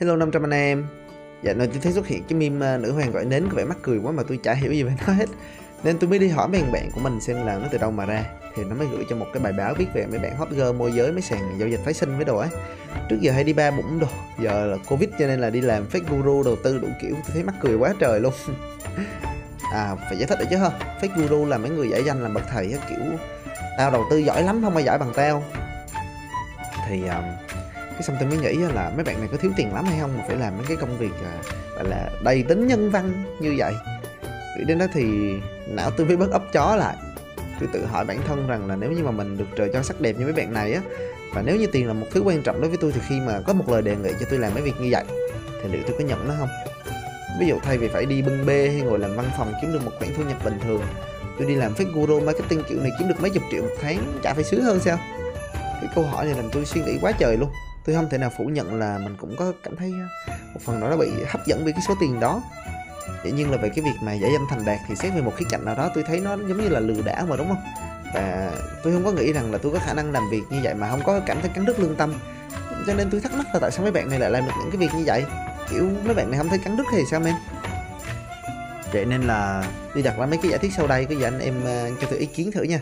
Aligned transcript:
Hello 0.00 0.16
500 0.16 0.44
anh 0.44 0.50
em. 0.50 0.86
Dạ 1.42 1.52
nơi 1.52 1.66
tôi 1.66 1.78
thấy 1.82 1.92
xuất 1.92 2.06
hiện 2.06 2.24
cái 2.28 2.38
meme 2.38 2.66
ờ, 2.66 2.78
nữ 2.78 2.92
hoàng 2.92 3.12
gọi 3.12 3.24
nến 3.24 3.48
có 3.48 3.56
vẻ 3.56 3.64
mắc 3.64 3.78
cười 3.82 3.98
quá 3.98 4.12
mà 4.12 4.22
tôi 4.28 4.38
chả 4.42 4.54
hiểu 4.54 4.72
gì 4.72 4.82
về 4.82 4.92
nó 5.06 5.12
hết. 5.12 5.28
Nên 5.84 5.98
tôi 5.98 6.10
mới 6.10 6.18
đi 6.18 6.28
hỏi 6.28 6.48
mấy 6.48 6.62
bạn 6.72 6.90
của 6.94 7.00
mình 7.00 7.20
xem 7.20 7.46
là 7.46 7.58
nó 7.58 7.68
từ 7.70 7.78
đâu 7.78 7.90
mà 7.90 8.06
ra. 8.06 8.24
Thì 8.54 8.64
nó 8.64 8.74
mới 8.74 8.86
gửi 8.92 9.04
cho 9.10 9.16
một 9.16 9.26
cái 9.32 9.42
bài 9.42 9.52
báo 9.52 9.74
viết 9.74 9.86
về 9.94 10.06
mấy 10.06 10.18
bạn 10.18 10.36
hot 10.36 10.50
girl 10.50 10.72
môi 10.72 10.92
giới 10.92 11.12
mấy 11.12 11.22
sàn 11.22 11.58
giao 11.58 11.68
dịch 11.68 11.80
phái 11.84 11.94
sinh 11.94 12.16
với 12.16 12.24
đồ 12.24 12.38
ấy 12.38 12.48
Trước 13.08 13.16
giờ 13.20 13.32
hay 13.32 13.44
đi 13.44 13.52
ba 13.52 13.70
bụng 13.70 13.98
đồ 13.98 14.06
Giờ 14.38 14.66
là 14.66 14.76
Covid 14.88 15.08
cho 15.18 15.26
nên 15.26 15.40
là 15.40 15.50
đi 15.50 15.60
làm 15.60 15.86
fake 15.92 16.04
guru 16.10 16.42
đầu 16.42 16.56
tư 16.56 16.78
đủ 16.78 16.88
kiểu 17.02 17.14
Tôi 17.14 17.30
thấy 17.32 17.42
mắc 17.42 17.54
cười 17.60 17.76
quá 17.76 17.94
trời 18.00 18.20
luôn. 18.20 18.32
À 19.72 19.94
phải 19.94 20.18
giải 20.18 20.26
thích 20.28 20.38
được 20.38 20.46
chứ 20.50 20.56
ha. 20.56 20.70
Fake 21.00 21.16
guru 21.16 21.46
là 21.46 21.58
mấy 21.58 21.70
người 21.70 21.88
giải 21.88 22.04
danh 22.04 22.22
làm 22.22 22.34
bậc 22.34 22.44
thầy 22.48 22.74
kiểu 22.88 22.98
Tao 23.78 23.90
đầu 23.90 24.04
tư 24.10 24.18
giỏi 24.18 24.42
lắm 24.42 24.60
không 24.62 24.74
ai 24.76 24.84
giỏi 24.84 24.98
bằng 24.98 25.12
tao. 25.14 25.44
Thì 26.88 27.02
um, 27.02 27.24
cái 27.98 28.02
xong 28.02 28.16
tôi 28.20 28.28
mới 28.28 28.38
nghĩ 28.38 28.54
là 28.74 28.92
mấy 28.94 29.04
bạn 29.04 29.20
này 29.20 29.28
có 29.32 29.36
thiếu 29.36 29.50
tiền 29.56 29.74
lắm 29.74 29.84
hay 29.84 29.98
không, 30.00 30.18
mà 30.18 30.24
phải 30.26 30.36
làm 30.36 30.56
mấy 30.56 30.66
cái 30.66 30.76
công 30.76 30.98
việc 30.98 31.12
à, 31.24 31.34
gọi 31.74 31.84
là 31.84 32.10
đầy 32.22 32.42
tính 32.42 32.66
nhân 32.66 32.90
văn 32.90 33.24
như 33.40 33.54
vậy. 33.58 33.74
Nghĩ 34.58 34.64
đến 34.64 34.78
đó 34.78 34.86
thì 34.92 35.04
não 35.68 35.90
tôi 35.90 36.06
mới 36.06 36.16
bớt 36.16 36.30
ấp 36.30 36.42
chó 36.52 36.76
lại. 36.76 36.96
Tôi 37.60 37.68
tự 37.72 37.86
hỏi 37.86 38.04
bản 38.04 38.18
thân 38.26 38.46
rằng 38.48 38.68
là 38.68 38.76
nếu 38.76 38.90
như 38.90 39.02
mà 39.02 39.10
mình 39.10 39.36
được 39.36 39.44
trời 39.56 39.70
cho 39.72 39.82
sắc 39.82 40.00
đẹp 40.00 40.16
như 40.18 40.24
mấy 40.24 40.32
bạn 40.32 40.52
này 40.52 40.72
á, 40.72 40.80
và 41.34 41.42
nếu 41.42 41.56
như 41.56 41.66
tiền 41.66 41.86
là 41.86 41.92
một 41.92 42.06
thứ 42.10 42.20
quan 42.20 42.42
trọng 42.42 42.60
đối 42.60 42.68
với 42.68 42.78
tôi 42.80 42.92
thì 42.92 43.00
khi 43.08 43.20
mà 43.20 43.40
có 43.46 43.52
một 43.52 43.68
lời 43.68 43.82
đề 43.82 43.96
nghị 43.96 44.10
cho 44.20 44.26
tôi 44.30 44.38
làm 44.38 44.54
mấy 44.54 44.62
việc 44.62 44.74
như 44.80 44.88
vậy, 44.92 45.04
thì 45.62 45.68
liệu 45.72 45.82
tôi 45.86 45.96
có 45.98 46.04
nhận 46.04 46.28
nó 46.28 46.34
không? 46.38 46.48
Ví 47.40 47.46
dụ 47.46 47.58
thay 47.62 47.78
vì 47.78 47.88
phải 47.88 48.06
đi 48.06 48.22
bưng 48.22 48.46
bê 48.46 48.68
hay 48.68 48.80
ngồi 48.80 48.98
làm 48.98 49.16
văn 49.16 49.30
phòng 49.38 49.52
kiếm 49.60 49.72
được 49.72 49.84
một 49.84 49.92
khoản 49.98 50.10
thu 50.16 50.22
nhập 50.22 50.44
bình 50.44 50.58
thường, 50.64 50.82
tôi 51.38 51.48
đi 51.48 51.54
làm 51.54 51.74
fake 51.74 51.92
guru 51.94 52.20
marketing 52.20 52.62
kiểu 52.68 52.80
này 52.80 52.90
kiếm 52.98 53.08
được 53.08 53.20
mấy 53.20 53.30
chục 53.30 53.42
triệu 53.50 53.62
một 53.62 53.74
tháng, 53.80 54.20
chả 54.22 54.34
phải 54.34 54.44
sướng 54.44 54.62
hơn 54.62 54.80
sao? 54.80 54.98
Cái 55.54 55.90
câu 55.94 56.04
hỏi 56.04 56.24
này 56.24 56.34
làm 56.34 56.50
tôi 56.52 56.64
suy 56.64 56.80
nghĩ 56.80 56.98
quá 57.00 57.12
trời 57.12 57.36
luôn 57.36 57.50
tôi 57.84 57.96
không 57.96 58.08
thể 58.10 58.18
nào 58.18 58.30
phủ 58.38 58.44
nhận 58.44 58.74
là 58.74 58.98
mình 58.98 59.16
cũng 59.20 59.36
có 59.36 59.52
cảm 59.62 59.76
thấy 59.76 59.92
ờ, 60.26 60.34
một 60.54 60.60
phần 60.64 60.80
nào 60.80 60.90
đó 60.90 60.96
bị 60.96 61.10
hấp 61.28 61.46
dẫn 61.46 61.64
vì 61.64 61.72
cái 61.72 61.80
số 61.88 61.94
tiền 62.00 62.20
đó. 62.20 62.42
Dĩ 63.24 63.30
nhiên 63.30 63.50
là 63.50 63.56
về 63.56 63.68
cái 63.68 63.84
việc 63.84 63.96
mà 64.02 64.12
giải 64.12 64.30
danh 64.32 64.46
thành 64.50 64.64
đạt 64.64 64.78
thì 64.88 64.96
xét 64.96 65.14
về 65.14 65.20
một 65.20 65.32
khía 65.36 65.46
cạnh 65.50 65.64
nào 65.64 65.74
đó 65.74 65.90
tôi 65.94 66.04
thấy 66.04 66.20
nó 66.20 66.36
giống 66.36 66.62
như 66.62 66.68
là 66.68 66.80
lừa 66.80 67.02
đảo 67.02 67.26
mà, 67.28 67.36
đúng 67.36 67.48
không? 67.48 67.62
Và 68.14 68.52
tôi 68.82 68.92
không 68.92 69.04
có 69.04 69.12
nghĩ 69.12 69.32
rằng 69.32 69.52
là 69.52 69.58
tôi 69.58 69.72
có 69.72 69.78
khả 69.78 69.94
năng 69.94 70.12
làm 70.12 70.30
việc 70.30 70.42
như 70.50 70.60
vậy 70.62 70.74
mà 70.74 70.90
không 70.90 71.02
có 71.04 71.20
cảm 71.26 71.40
thấy 71.40 71.50
cắn 71.54 71.64
đứt 71.64 71.80
lương 71.80 71.96
tâm. 71.96 72.14
Cho 72.86 72.94
nên 72.94 73.10
tôi 73.10 73.20
thắc 73.20 73.32
mắc 73.34 73.46
là 73.52 73.60
tại 73.60 73.70
sao 73.70 73.82
mấy 73.82 73.92
bạn 73.92 74.10
này 74.10 74.18
lại 74.18 74.30
làm 74.30 74.44
được 74.44 74.52
những 74.58 74.70
cái 74.70 74.76
việc 74.76 74.94
như 74.94 75.02
vậy? 75.06 75.24
Kiểu 75.70 75.90
mấy 76.04 76.14
bạn 76.14 76.30
này 76.30 76.38
không 76.38 76.48
thấy 76.48 76.58
cắn 76.58 76.76
đứt 76.76 76.84
thì 76.92 77.04
sao 77.10 77.22
em 77.24 77.34
vậy 78.92 79.04
nên 79.04 79.22
là 79.22 79.64
tôi 79.94 80.02
đặt 80.02 80.18
ra 80.18 80.26
mấy 80.26 80.38
cái 80.42 80.50
giả 80.50 80.58
thiết 80.58 80.72
sau 80.76 80.86
đây 80.86 81.04
cái 81.04 81.16
gì 81.18 81.22
anh 81.22 81.38
em 81.38 81.54
ờ, 81.64 81.90
cho 82.00 82.06
tôi 82.10 82.18
ý 82.18 82.26
kiến 82.26 82.52
thử 82.52 82.62
nha. 82.62 82.80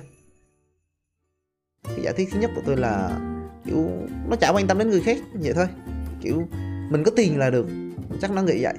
Cái 1.84 2.02
giả 2.02 2.12
thiết 2.16 2.28
thứ 2.32 2.38
nhất 2.38 2.50
của 2.54 2.62
tôi 2.66 2.76
là 2.76 3.10
kiểu, 3.66 3.90
nó 4.28 4.36
chả 4.36 4.50
quan 4.50 4.66
tâm 4.66 4.78
đến 4.78 4.90
người 4.90 5.00
khác, 5.00 5.18
vậy 5.32 5.52
thôi. 5.52 5.66
Kiểu, 6.20 6.42
mình 6.90 7.04
có 7.04 7.10
tiền 7.16 7.38
là 7.38 7.50
được. 7.50 7.66
Chắc 8.20 8.30
nó 8.30 8.42
nghĩ 8.42 8.62
vậy. 8.62 8.74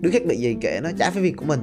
Đứa 0.00 0.10
khác 0.10 0.22
bị 0.26 0.36
gì 0.36 0.56
kệ, 0.60 0.80
nó 0.82 0.90
chả 0.98 1.10
phải 1.10 1.22
việc 1.22 1.36
của 1.36 1.44
mình. 1.44 1.60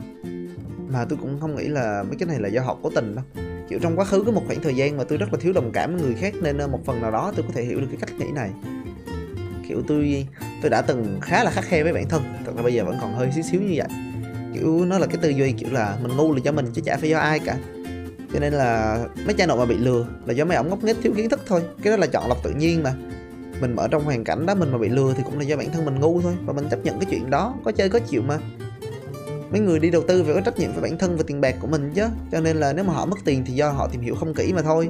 Mà 0.89 1.05
tôi 1.09 1.17
cũng 1.21 1.39
không 1.39 1.55
nghĩ 1.55 1.67
là 1.67 2.03
mấy 2.03 2.15
cái 2.15 2.27
này 2.27 2.39
là 2.39 2.47
do 2.47 2.61
họ 2.61 2.77
cố 2.83 2.89
tình 2.89 3.15
đâu. 3.15 3.25
Kiểu, 3.69 3.79
trong 3.79 3.95
quá 3.95 4.05
khứ 4.05 4.23
có 4.25 4.31
một 4.31 4.43
khoảng 4.47 4.61
thời 4.61 4.75
gian 4.75 4.97
mà 4.97 5.03
tôi 5.03 5.17
rất 5.17 5.33
là 5.33 5.39
thiếu 5.41 5.53
đồng 5.53 5.71
cảm 5.71 5.93
với 5.93 6.01
người 6.01 6.13
khác 6.13 6.33
nên 6.41 6.57
ờ, 6.57 6.67
một 6.67 6.79
phần 6.85 7.01
nào 7.01 7.11
đó 7.11 7.33
tôi 7.35 7.45
có 7.47 7.53
thể 7.53 7.63
hiểu 7.63 7.79
được 7.79 7.87
cái 7.91 7.97
cách 8.01 8.19
nghĩ 8.19 8.31
này. 8.35 8.49
Kiểu, 9.67 9.81
tôi 9.87 10.27
tôi 10.61 10.69
đã 10.69 10.81
từng 10.81 11.17
khá 11.21 11.43
là 11.43 11.51
khắc 11.51 11.65
khe 11.65 11.83
với 11.83 11.93
bản 11.93 12.09
thân, 12.09 12.23
thật 12.45 12.51
là 12.55 12.61
bây 12.61 12.73
giờ 12.73 12.85
vẫn 12.85 12.97
còn 13.01 13.15
hơi 13.15 13.31
xíu 13.31 13.43
xíu 13.43 13.61
như 13.61 13.73
vậy. 13.75 13.87
Kiểu, 14.53 14.85
nó 14.85 14.99
là 14.99 15.07
cái 15.07 15.17
tư 15.21 15.29
duy 15.29 15.51
kiểu 15.51 15.69
là 15.71 15.97
mình 16.03 16.17
ngu 16.17 16.33
là 16.33 16.39
cho 16.43 16.51
mình 16.51 16.65
chứ 16.73 16.81
chả 16.85 16.97
phải 16.97 17.09
do 17.09 17.19
ai 17.19 17.39
cả 17.39 17.57
cho 18.33 18.39
nên 18.39 18.53
là 18.53 18.99
mấy 19.25 19.33
cha 19.33 19.45
nội 19.45 19.57
mà 19.57 19.65
bị 19.65 19.77
lừa 19.77 20.05
là 20.25 20.33
do 20.33 20.45
mấy 20.45 20.57
ổng 20.57 20.69
ngốc 20.69 20.83
nghếch 20.83 20.97
thiếu 21.03 21.13
kiến 21.15 21.29
thức 21.29 21.41
thôi. 21.47 21.61
Cái 21.83 21.91
đó 21.91 21.97
là 21.97 22.07
chọn 22.07 22.27
lọc 22.27 22.43
tự 22.43 22.49
nhiên 22.49 22.83
mà. 22.83 22.93
Mình 23.61 23.75
ở 23.75 23.87
trong 23.87 24.03
hoàn 24.03 24.23
cảnh 24.23 24.45
đó 24.45 24.55
mình 24.55 24.71
mà 24.71 24.77
bị 24.77 24.89
lừa 24.89 25.13
thì 25.17 25.23
cũng 25.25 25.39
là 25.39 25.45
do 25.45 25.57
bản 25.57 25.71
thân 25.71 25.85
mình 25.85 25.99
ngu 25.99 26.21
thôi. 26.21 26.33
Và 26.45 26.53
mình 26.53 26.69
chấp 26.69 26.85
nhận 26.85 26.99
cái 26.99 27.07
chuyện 27.11 27.29
đó 27.29 27.55
có 27.63 27.71
chơi 27.71 27.89
có 27.89 27.99
chịu 27.99 28.21
mà. 28.21 28.37
Mấy 29.51 29.61
người 29.61 29.79
đi 29.79 29.89
đầu 29.89 30.01
tư 30.07 30.23
phải 30.23 30.33
có 30.33 30.41
trách 30.41 30.59
nhiệm 30.59 30.71
với 30.71 30.81
bản 30.81 30.97
thân 30.97 31.17
và 31.17 31.23
tiền 31.27 31.41
bạc 31.41 31.55
của 31.59 31.67
mình 31.67 31.91
chứ. 31.95 32.03
Cho 32.31 32.39
nên 32.39 32.57
là 32.57 32.73
nếu 32.73 32.85
mà 32.85 32.93
họ 32.93 33.05
mất 33.05 33.17
tiền 33.25 33.43
thì 33.45 33.53
do 33.53 33.69
họ 33.69 33.87
tìm 33.87 34.01
hiểu 34.01 34.15
không 34.15 34.33
kỹ 34.33 34.53
mà 34.53 34.61
thôi. 34.61 34.89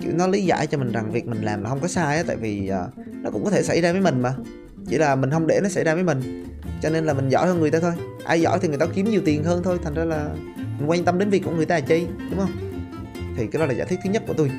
Kiểu 0.00 0.12
nó 0.14 0.26
lý 0.26 0.44
giải 0.44 0.66
cho 0.66 0.78
mình 0.78 0.92
rằng 0.92 1.12
việc 1.12 1.26
mình 1.26 1.42
làm 1.42 1.62
là 1.62 1.68
không 1.70 1.80
có 1.80 1.88
sai 1.88 2.16
á 2.16 2.22
tại 2.26 2.36
vì 2.36 2.70
uh, 2.70 3.06
nó 3.22 3.30
cũng 3.30 3.44
có 3.44 3.50
thể 3.50 3.62
xảy 3.62 3.80
ra 3.80 3.92
với 3.92 4.00
mình 4.00 4.22
mà. 4.22 4.34
Chỉ 4.88 4.98
là 4.98 5.14
mình 5.14 5.30
không 5.30 5.46
để 5.46 5.60
nó 5.62 5.68
xảy 5.68 5.84
ra 5.84 5.94
với 5.94 6.02
mình. 6.02 6.44
Cho 6.82 6.90
nên 6.90 7.04
là 7.04 7.12
mình 7.12 7.28
giỏi 7.28 7.46
hơn 7.46 7.60
người 7.60 7.70
ta 7.70 7.80
thôi. 7.80 7.92
Ai 8.24 8.40
giỏi 8.40 8.58
thì 8.62 8.68
người 8.68 8.78
ta 8.78 8.86
kiếm 8.94 9.10
nhiều 9.10 9.20
tiền 9.24 9.44
hơn 9.44 9.62
thôi. 9.62 9.78
Thành 9.84 9.94
ra 9.94 10.04
là 10.04 10.28
mình 10.78 10.90
quan 10.90 11.04
tâm 11.04 11.18
đến 11.18 11.30
việc 11.30 11.42
của 11.44 11.50
người 11.50 11.66
ta 11.66 11.74
là 11.74 11.80
chi 11.80 12.06
đúng 12.30 12.40
không? 12.40 12.67
Thì 13.38 13.46
cái 13.46 13.60
đó 13.60 13.66
là 13.66 13.72
giả 13.72 13.84
thiết 13.84 13.96
thứ 14.04 14.10
nhất 14.10 14.22
của 14.26 14.34
tôi. 14.34 14.50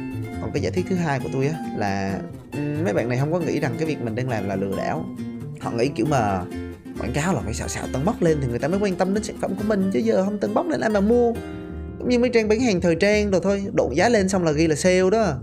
Còn 0.41 0.51
cái 0.53 0.63
giả 0.63 0.69
thiết 0.69 0.83
thứ 0.89 0.95
hai 0.95 1.19
của 1.19 1.29
tôi 1.33 1.47
á, 1.47 1.53
là 1.77 2.19
mấy 2.83 2.93
bạn 2.93 3.09
này 3.09 3.17
không 3.17 3.31
có 3.31 3.39
nghĩ 3.39 3.59
rằng 3.59 3.75
cái 3.77 3.87
việc 3.87 4.01
mình 4.01 4.15
đang 4.15 4.29
làm 4.29 4.47
là 4.47 4.55
lừa 4.55 4.77
đảo. 4.77 5.05
Họ 5.59 5.71
nghĩ 5.71 5.87
kiểu 5.87 6.05
mà 6.05 6.41
quảng 6.99 7.11
cáo 7.13 7.33
là 7.33 7.41
phải 7.41 7.53
xạo 7.53 7.67
xạo 7.67 7.87
tân 7.93 8.05
bốc 8.05 8.21
lên 8.21 8.37
thì 8.41 8.47
người 8.47 8.59
ta 8.59 8.67
mới 8.67 8.79
quan 8.79 8.95
tâm 8.95 9.13
đến 9.13 9.23
sản 9.23 9.35
phẩm 9.41 9.55
của 9.55 9.63
mình, 9.67 9.89
chứ 9.93 9.99
giờ 9.99 10.25
không 10.25 10.39
tân 10.39 10.53
bốc 10.53 10.67
lên 10.67 10.81
ai 10.81 10.89
mà 10.89 10.99
mua. 10.99 11.33
Giống 11.99 12.09
như 12.09 12.19
mấy 12.19 12.29
trang 12.29 12.47
bán 12.47 12.59
hàng 12.59 12.81
thời 12.81 12.95
trang 12.95 13.31
rồi 13.31 13.41
thôi 13.43 13.65
độn 13.73 13.93
giá 13.93 14.09
lên 14.09 14.29
xong 14.29 14.43
là 14.43 14.51
ghi 14.51 14.67
là 14.67 14.75
sale 14.75 15.09
đó. 15.11 15.33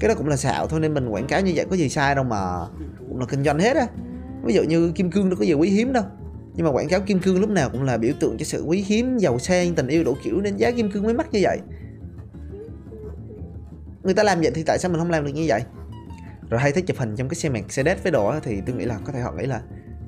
Cái 0.00 0.08
đó 0.08 0.14
cũng 0.14 0.28
là 0.28 0.36
xạo 0.36 0.66
thôi, 0.66 0.80
nên 0.80 0.94
mình 0.94 1.08
quảng 1.08 1.26
cáo 1.26 1.40
như 1.40 1.52
vậy 1.54 1.66
có 1.70 1.76
gì 1.76 1.88
sai 1.88 2.14
đâu 2.14 2.24
mà 2.24 2.58
cũng 3.08 3.20
là 3.20 3.26
kinh 3.26 3.44
doanh 3.44 3.58
hết 3.58 3.76
á. 3.76 3.86
Ví 4.44 4.54
dụ 4.54 4.62
như 4.62 4.92
kim 4.94 5.10
cương 5.10 5.30
đâu 5.30 5.38
có 5.38 5.44
gì 5.44 5.52
quý 5.52 5.68
hiếm 5.68 5.92
đâu. 5.92 6.04
Nhưng 6.54 6.66
mà 6.66 6.72
quảng 6.72 6.88
cáo 6.88 7.00
kim 7.00 7.20
cương 7.20 7.40
lúc 7.40 7.50
nào 7.50 7.70
cũng 7.70 7.82
là 7.82 7.96
biểu 7.96 8.12
tượng 8.20 8.36
cho 8.38 8.44
sự 8.44 8.62
quý 8.66 8.84
hiếm, 8.86 9.18
giàu 9.18 9.38
sang, 9.38 9.74
tình 9.74 9.86
yêu 9.86 10.04
đủ 10.04 10.16
kiểu 10.24 10.40
nên 10.40 10.56
giá 10.56 10.70
kim 10.70 10.90
cương 10.90 11.02
mới 11.02 11.14
mắc 11.14 11.32
như 11.32 11.40
vậy 11.42 11.58
người 14.06 14.14
ta 14.14 14.22
làm 14.22 14.40
vậy 14.40 14.50
thì 14.54 14.62
tại 14.62 14.78
sao 14.78 14.90
mình 14.90 14.98
không 14.98 15.10
làm 15.10 15.24
được 15.24 15.32
như 15.34 15.44
vậy? 15.48 15.62
Rồi 16.50 16.60
hay 16.60 16.72
thấy 16.72 16.82
chụp 16.82 16.96
hình 16.98 17.16
trong 17.16 17.28
cái 17.28 17.34
xe 17.34 17.48
Mercedes 17.48 17.98
với 18.02 18.12
đồ 18.12 18.34
thì 18.42 18.60
tôi 18.66 18.76
nghĩ 18.76 18.84
là 18.84 18.98
có 19.04 19.12
thể 19.12 19.20
họ 19.20 19.32
nghĩ 19.32 19.46
là 19.46 19.60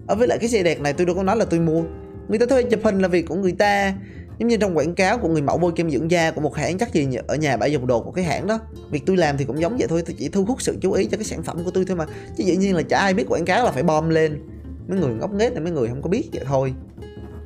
ở 0.07 0.15
với 0.15 0.29
lại 0.29 0.39
cái 0.39 0.49
xe 0.49 0.63
đẹp 0.63 0.81
này 0.81 0.93
tôi 0.93 1.07
đâu 1.07 1.17
có 1.17 1.23
nói 1.23 1.37
là 1.37 1.45
tôi 1.45 1.61
mua. 1.61 1.83
Người 2.29 2.39
ta 2.39 2.47
thuê 2.47 2.63
chụp 2.63 2.81
hình 2.85 2.99
là 2.99 3.09
việc 3.09 3.27
của 3.29 3.35
người 3.35 3.53
ta. 3.53 3.95
Giống 4.39 4.49
như 4.49 4.57
trong 4.57 4.77
quảng 4.77 4.95
cáo 4.95 5.19
của 5.19 5.29
người 5.29 5.43
mẫu 5.43 5.59
bôi 5.59 5.73
kem 5.77 5.91
dưỡng 5.91 6.11
da 6.11 6.31
của 6.31 6.41
một 6.41 6.55
hãng 6.55 6.79
chắc 6.79 6.93
gì 6.93 7.09
ở 7.27 7.37
nhà 7.37 7.57
bãi 7.57 7.73
dùng 7.73 7.87
đồ 7.87 8.01
của 8.01 8.11
cái 8.11 8.25
hãng 8.25 8.47
đó. 8.47 8.61
Việc 8.91 9.03
tôi 9.07 9.17
làm 9.17 9.37
thì 9.37 9.45
cũng 9.45 9.61
giống 9.61 9.77
vậy 9.79 9.89
thôi, 9.89 10.03
tôi 10.07 10.17
chỉ 10.19 10.29
thu 10.29 10.45
hút 10.45 10.63
sự 10.63 10.79
chú 10.81 10.93
ý 10.93 11.05
cho 11.05 11.17
cái 11.17 11.25
sản 11.25 11.43
phẩm 11.43 11.65
của 11.65 11.71
tôi 11.71 11.85
thôi 11.85 11.97
mà. 11.97 12.07
Chứ 12.37 12.45
dĩ 12.45 12.57
nhiên 12.57 12.75
là 12.75 12.83
chả 12.83 12.99
ai 12.99 13.15
biết 13.15 13.25
quảng 13.29 13.45
cáo 13.45 13.65
là 13.65 13.73
phải 13.73 13.83
bom 13.83 14.09
lên. 14.09 14.43
Mấy 14.89 14.99
người 14.99 15.15
ngốc 15.15 15.33
nghếch 15.33 15.53
là 15.53 15.61
mấy 15.61 15.73
người 15.73 15.89
không 15.89 16.03
có 16.03 16.09
biết 16.09 16.29
vậy 16.33 16.45
thôi. 16.47 16.75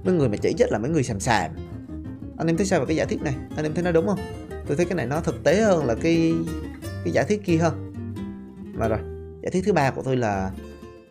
Mấy 0.04 0.14
người 0.14 0.28
mà 0.28 0.36
chỉ 0.36 0.52
chết 0.58 0.72
là 0.72 0.78
mấy 0.78 0.90
người 0.90 1.02
sàm 1.02 1.20
sàm 1.20 1.50
anh 2.42 2.46
em 2.46 2.56
thấy 2.56 2.66
sao 2.66 2.80
về 2.80 2.86
cái 2.86 2.96
giả 2.96 3.04
thiết 3.04 3.22
này? 3.22 3.34
Anh 3.56 3.64
em 3.64 3.74
thấy 3.74 3.84
nó 3.84 3.92
đúng 3.92 4.06
không? 4.06 4.18
Tôi 4.66 4.76
thấy 4.76 4.86
cái 4.86 4.94
này 4.94 5.06
nó 5.06 5.20
thực 5.20 5.44
tế 5.44 5.60
hơn 5.60 5.86
là 5.86 5.94
cái 5.94 6.34
cái 7.04 7.12
giả 7.12 7.22
thiết 7.22 7.44
kia 7.44 7.56
hơn 7.56 7.92
mà 8.74 8.88
rồi 8.88 8.98
giả 9.42 9.50
thiết 9.52 9.62
thứ 9.64 9.72
ba 9.72 9.90
của 9.90 10.02
tôi 10.02 10.16
là 10.16 10.50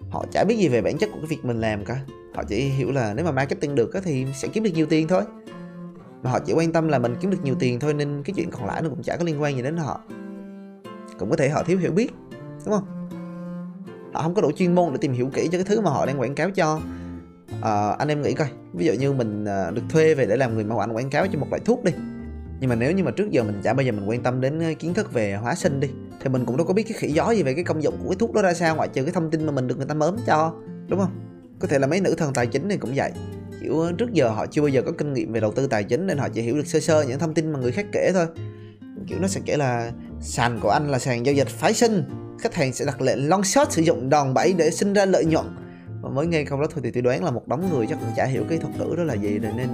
họ 0.09 0.25
chả 0.31 0.43
biết 0.43 0.57
gì 0.57 0.67
về 0.67 0.81
bản 0.81 0.97
chất 0.97 1.09
của 1.13 1.17
cái 1.17 1.27
việc 1.27 1.45
mình 1.45 1.61
làm 1.61 1.85
cả. 1.85 1.99
Họ 2.35 2.43
chỉ 2.43 2.63
hiểu 2.63 2.91
là 2.91 3.13
nếu 3.13 3.25
mà 3.25 3.31
marketing 3.31 3.75
được 3.75 3.91
thì 4.03 4.25
sẽ 4.33 4.47
kiếm 4.47 4.63
được 4.63 4.71
nhiều 4.73 4.85
tiền 4.85 5.07
thôi. 5.07 5.21
Mà 6.23 6.31
họ 6.31 6.39
chỉ 6.39 6.53
quan 6.53 6.71
tâm 6.71 6.87
là 6.87 6.99
mình 6.99 7.15
kiếm 7.21 7.31
được 7.31 7.43
nhiều 7.43 7.55
tiền 7.59 7.79
thôi 7.79 7.93
nên 7.93 8.23
cái 8.23 8.33
chuyện 8.35 8.51
còn 8.51 8.65
lại 8.65 8.81
nó 8.81 8.89
cũng 8.89 9.03
chả 9.03 9.17
có 9.17 9.23
liên 9.23 9.41
quan 9.41 9.55
gì 9.55 9.61
đến 9.61 9.77
họ. 9.77 10.01
Cũng 11.19 11.29
có 11.29 11.35
thể 11.35 11.49
họ 11.49 11.63
thiếu 11.63 11.77
hiểu 11.77 11.91
biết 11.91 12.11
đúng 12.65 12.75
không? 12.75 13.09
Họ 14.13 14.21
không 14.21 14.33
có 14.33 14.41
đủ 14.41 14.51
chuyên 14.51 14.75
môn 14.75 14.91
để 14.91 14.97
tìm 15.01 15.13
hiểu 15.13 15.29
kỹ 15.33 15.49
cho 15.51 15.57
cái 15.57 15.65
thứ 15.65 15.81
mà 15.81 15.89
họ 15.91 16.05
đang 16.05 16.19
quảng 16.19 16.35
cáo 16.35 16.49
cho. 16.51 16.79
À, 17.61 17.89
anh 17.89 18.07
em 18.07 18.21
nghĩ 18.21 18.33
coi 18.33 18.47
ví 18.73 18.85
dụ 18.85 18.93
như 18.93 19.13
mình 19.13 19.45
ờ, 19.45 19.71
được 19.71 19.81
thuê 19.89 20.15
về 20.15 20.25
để 20.25 20.37
làm 20.37 20.53
người 20.53 20.63
mẫu 20.63 20.79
ảnh 20.79 20.91
quảng 20.91 21.09
cáo 21.09 21.27
cho 21.27 21.39
một 21.39 21.47
loại 21.49 21.61
thuốc 21.65 21.83
đi 21.83 21.91
nhưng 22.61 22.69
mà 22.69 22.75
nếu 22.75 22.91
như 22.91 23.03
mà 23.03 23.11
trước 23.11 23.31
giờ 23.31 23.43
mình, 23.43 23.61
chả 23.63 23.73
bao 23.73 23.83
giờ 23.83 23.91
mình 23.91 24.09
quan 24.09 24.23
tâm 24.23 24.41
đến 24.41 24.59
ờ, 24.59 24.73
kiến 24.79 24.93
thức 24.93 25.13
về 25.13 25.35
hóa 25.35 25.55
sinh 25.55 25.79
đi, 25.79 25.89
thì 26.21 26.29
mình 26.29 26.45
cũng 26.45 26.57
đâu 26.57 26.67
có 26.67 26.73
biết 26.73 26.83
cái 26.83 26.93
khỉ 26.97 27.07
gió 27.07 27.31
gì 27.31 27.43
về 27.43 27.53
cái 27.53 27.63
công 27.63 27.83
dụng 27.83 27.97
của 28.03 28.09
cái 28.09 28.15
thuốc 28.19 28.33
đó 28.33 28.41
ra 28.41 28.53
sao, 28.53 28.75
ngoại 28.75 28.89
trừ 28.93 29.03
cái 29.03 29.13
thông 29.13 29.31
tin 29.31 29.45
mà 29.45 29.51
mình 29.51 29.67
được 29.67 29.77
người 29.77 29.85
ta 29.85 29.93
mớm 29.93 30.17
cho, 30.27 30.53
đúng 30.87 30.99
không? 30.99 31.11
Có 31.59 31.67
thể 31.67 31.79
là 31.79 31.87
mấy 31.87 32.01
nữ 32.01 32.15
thần 32.17 32.33
tài 32.33 32.47
chính 32.47 32.67
này 32.67 32.77
cũng 32.77 32.91
vậy. 32.95 33.11
Kiểu 33.61 33.79
ờ, 33.79 33.91
trước 33.97 34.13
giờ 34.13 34.29
họ 34.29 34.45
chưa 34.45 34.61
bao 34.61 34.69
giờ 34.69 34.81
có 34.81 34.91
kinh 34.91 35.13
nghiệm 35.13 35.33
về 35.33 35.39
đầu 35.39 35.51
tư 35.51 35.67
tài 35.67 35.83
chính 35.83 36.07
nên 36.07 36.17
họ 36.17 36.29
chỉ 36.29 36.41
hiểu 36.41 36.55
được 36.55 36.67
sơ 36.67 36.79
sơ 36.79 37.03
những 37.03 37.19
thông 37.19 37.33
tin 37.33 37.51
mà 37.51 37.59
người 37.59 37.71
khác 37.71 37.85
kể 37.91 38.11
thôi. 38.13 38.25
Kiểu, 39.07 39.19
nó 39.21 39.27
sẽ 39.27 39.41
kể 39.45 39.57
là 39.57 39.91
sàn 40.19 40.59
của 40.61 40.69
anh 40.69 40.91
là 40.91 40.99
sàn 40.99 41.25
giao 41.25 41.35
dịch 41.35 41.47
phái 41.47 41.73
sinh, 41.73 42.03
khách 42.39 42.55
hàng 42.55 42.73
sẽ 42.73 42.85
đặt 42.85 43.01
lệnh 43.01 43.29
long 43.29 43.43
short 43.43 43.71
sử 43.71 43.81
dụng 43.81 44.09
đòn 44.09 44.33
bẩy 44.33 44.53
để 44.53 44.71
sinh 44.71 44.93
ra 44.93 45.05
lợi 45.05 45.25
nhuận. 45.25 45.45
Và 46.01 46.09
mới 46.09 46.27
nghe 46.27 46.43
câu 46.43 46.61
đó 46.61 46.67
thôi 46.73 46.81
thì 46.83 46.91
tôi 46.91 47.01
đoán 47.01 47.23
là 47.23 47.31
một 47.31 47.47
đống 47.47 47.69
người 47.71 47.87
chắc 47.89 47.99
cũng 47.99 48.09
chả 48.15 48.25
hiểu 48.25 48.43
cái 48.49 48.57
thuật 48.57 48.77
ngữ 48.77 48.95
đó 48.97 49.03
là 49.03 49.13
gì 49.13 49.39
rồi 49.39 49.51
nên, 49.57 49.69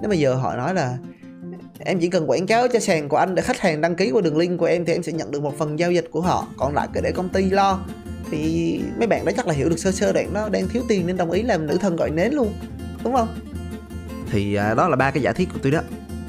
nếu 0.00 0.08
mà 0.08 0.14
giờ 0.14 0.34
họ 0.34 0.56
nói 0.56 0.74
là 0.74 0.98
em 1.86 1.98
chỉ 1.98 2.08
cần 2.08 2.30
quảng 2.30 2.46
cáo 2.46 2.68
cho 2.68 2.78
sàn 2.78 3.08
của 3.08 3.16
anh 3.16 3.34
để 3.34 3.42
khách 3.42 3.60
hàng 3.60 3.80
đăng 3.80 3.96
ký 3.96 4.10
qua 4.10 4.20
đường 4.20 4.36
link 4.36 4.58
của 4.58 4.66
em 4.66 4.84
thì 4.84 4.92
em 4.92 5.02
sẽ 5.02 5.12
nhận 5.12 5.30
được 5.30 5.42
một 5.42 5.58
phần 5.58 5.78
giao 5.78 5.92
dịch 5.92 6.08
của 6.10 6.20
họ. 6.20 6.46
Còn 6.56 6.74
lại 6.74 6.88
cứ 6.94 7.00
để 7.00 7.12
công 7.12 7.28
ty 7.28 7.50
lo. 7.50 7.80
Thì 8.30 8.80
mấy 8.98 9.06
bạn 9.06 9.24
đó 9.24 9.32
chắc 9.36 9.46
là 9.46 9.54
hiểu 9.54 9.68
được 9.68 9.78
sơ 9.78 9.92
sơ 9.92 10.12
đoạn 10.12 10.34
đó 10.34 10.48
đang 10.48 10.68
thiếu 10.68 10.82
tiền 10.88 11.06
nên 11.06 11.16
đồng 11.16 11.30
ý 11.30 11.42
làm 11.42 11.66
nữ 11.66 11.76
thần 11.80 11.96
gọi 11.96 12.10
nến 12.10 12.32
luôn. 12.32 12.52
Đúng 13.04 13.14
không? 13.14 13.28
Thì 14.30 14.54
à, 14.54 14.74
đó 14.74 14.88
là 14.88 14.96
ba 14.96 15.10
cái 15.10 15.22
giả 15.22 15.32
thiết 15.32 15.48
của 15.52 15.58
tôi 15.62 15.72
đó. 15.72 15.80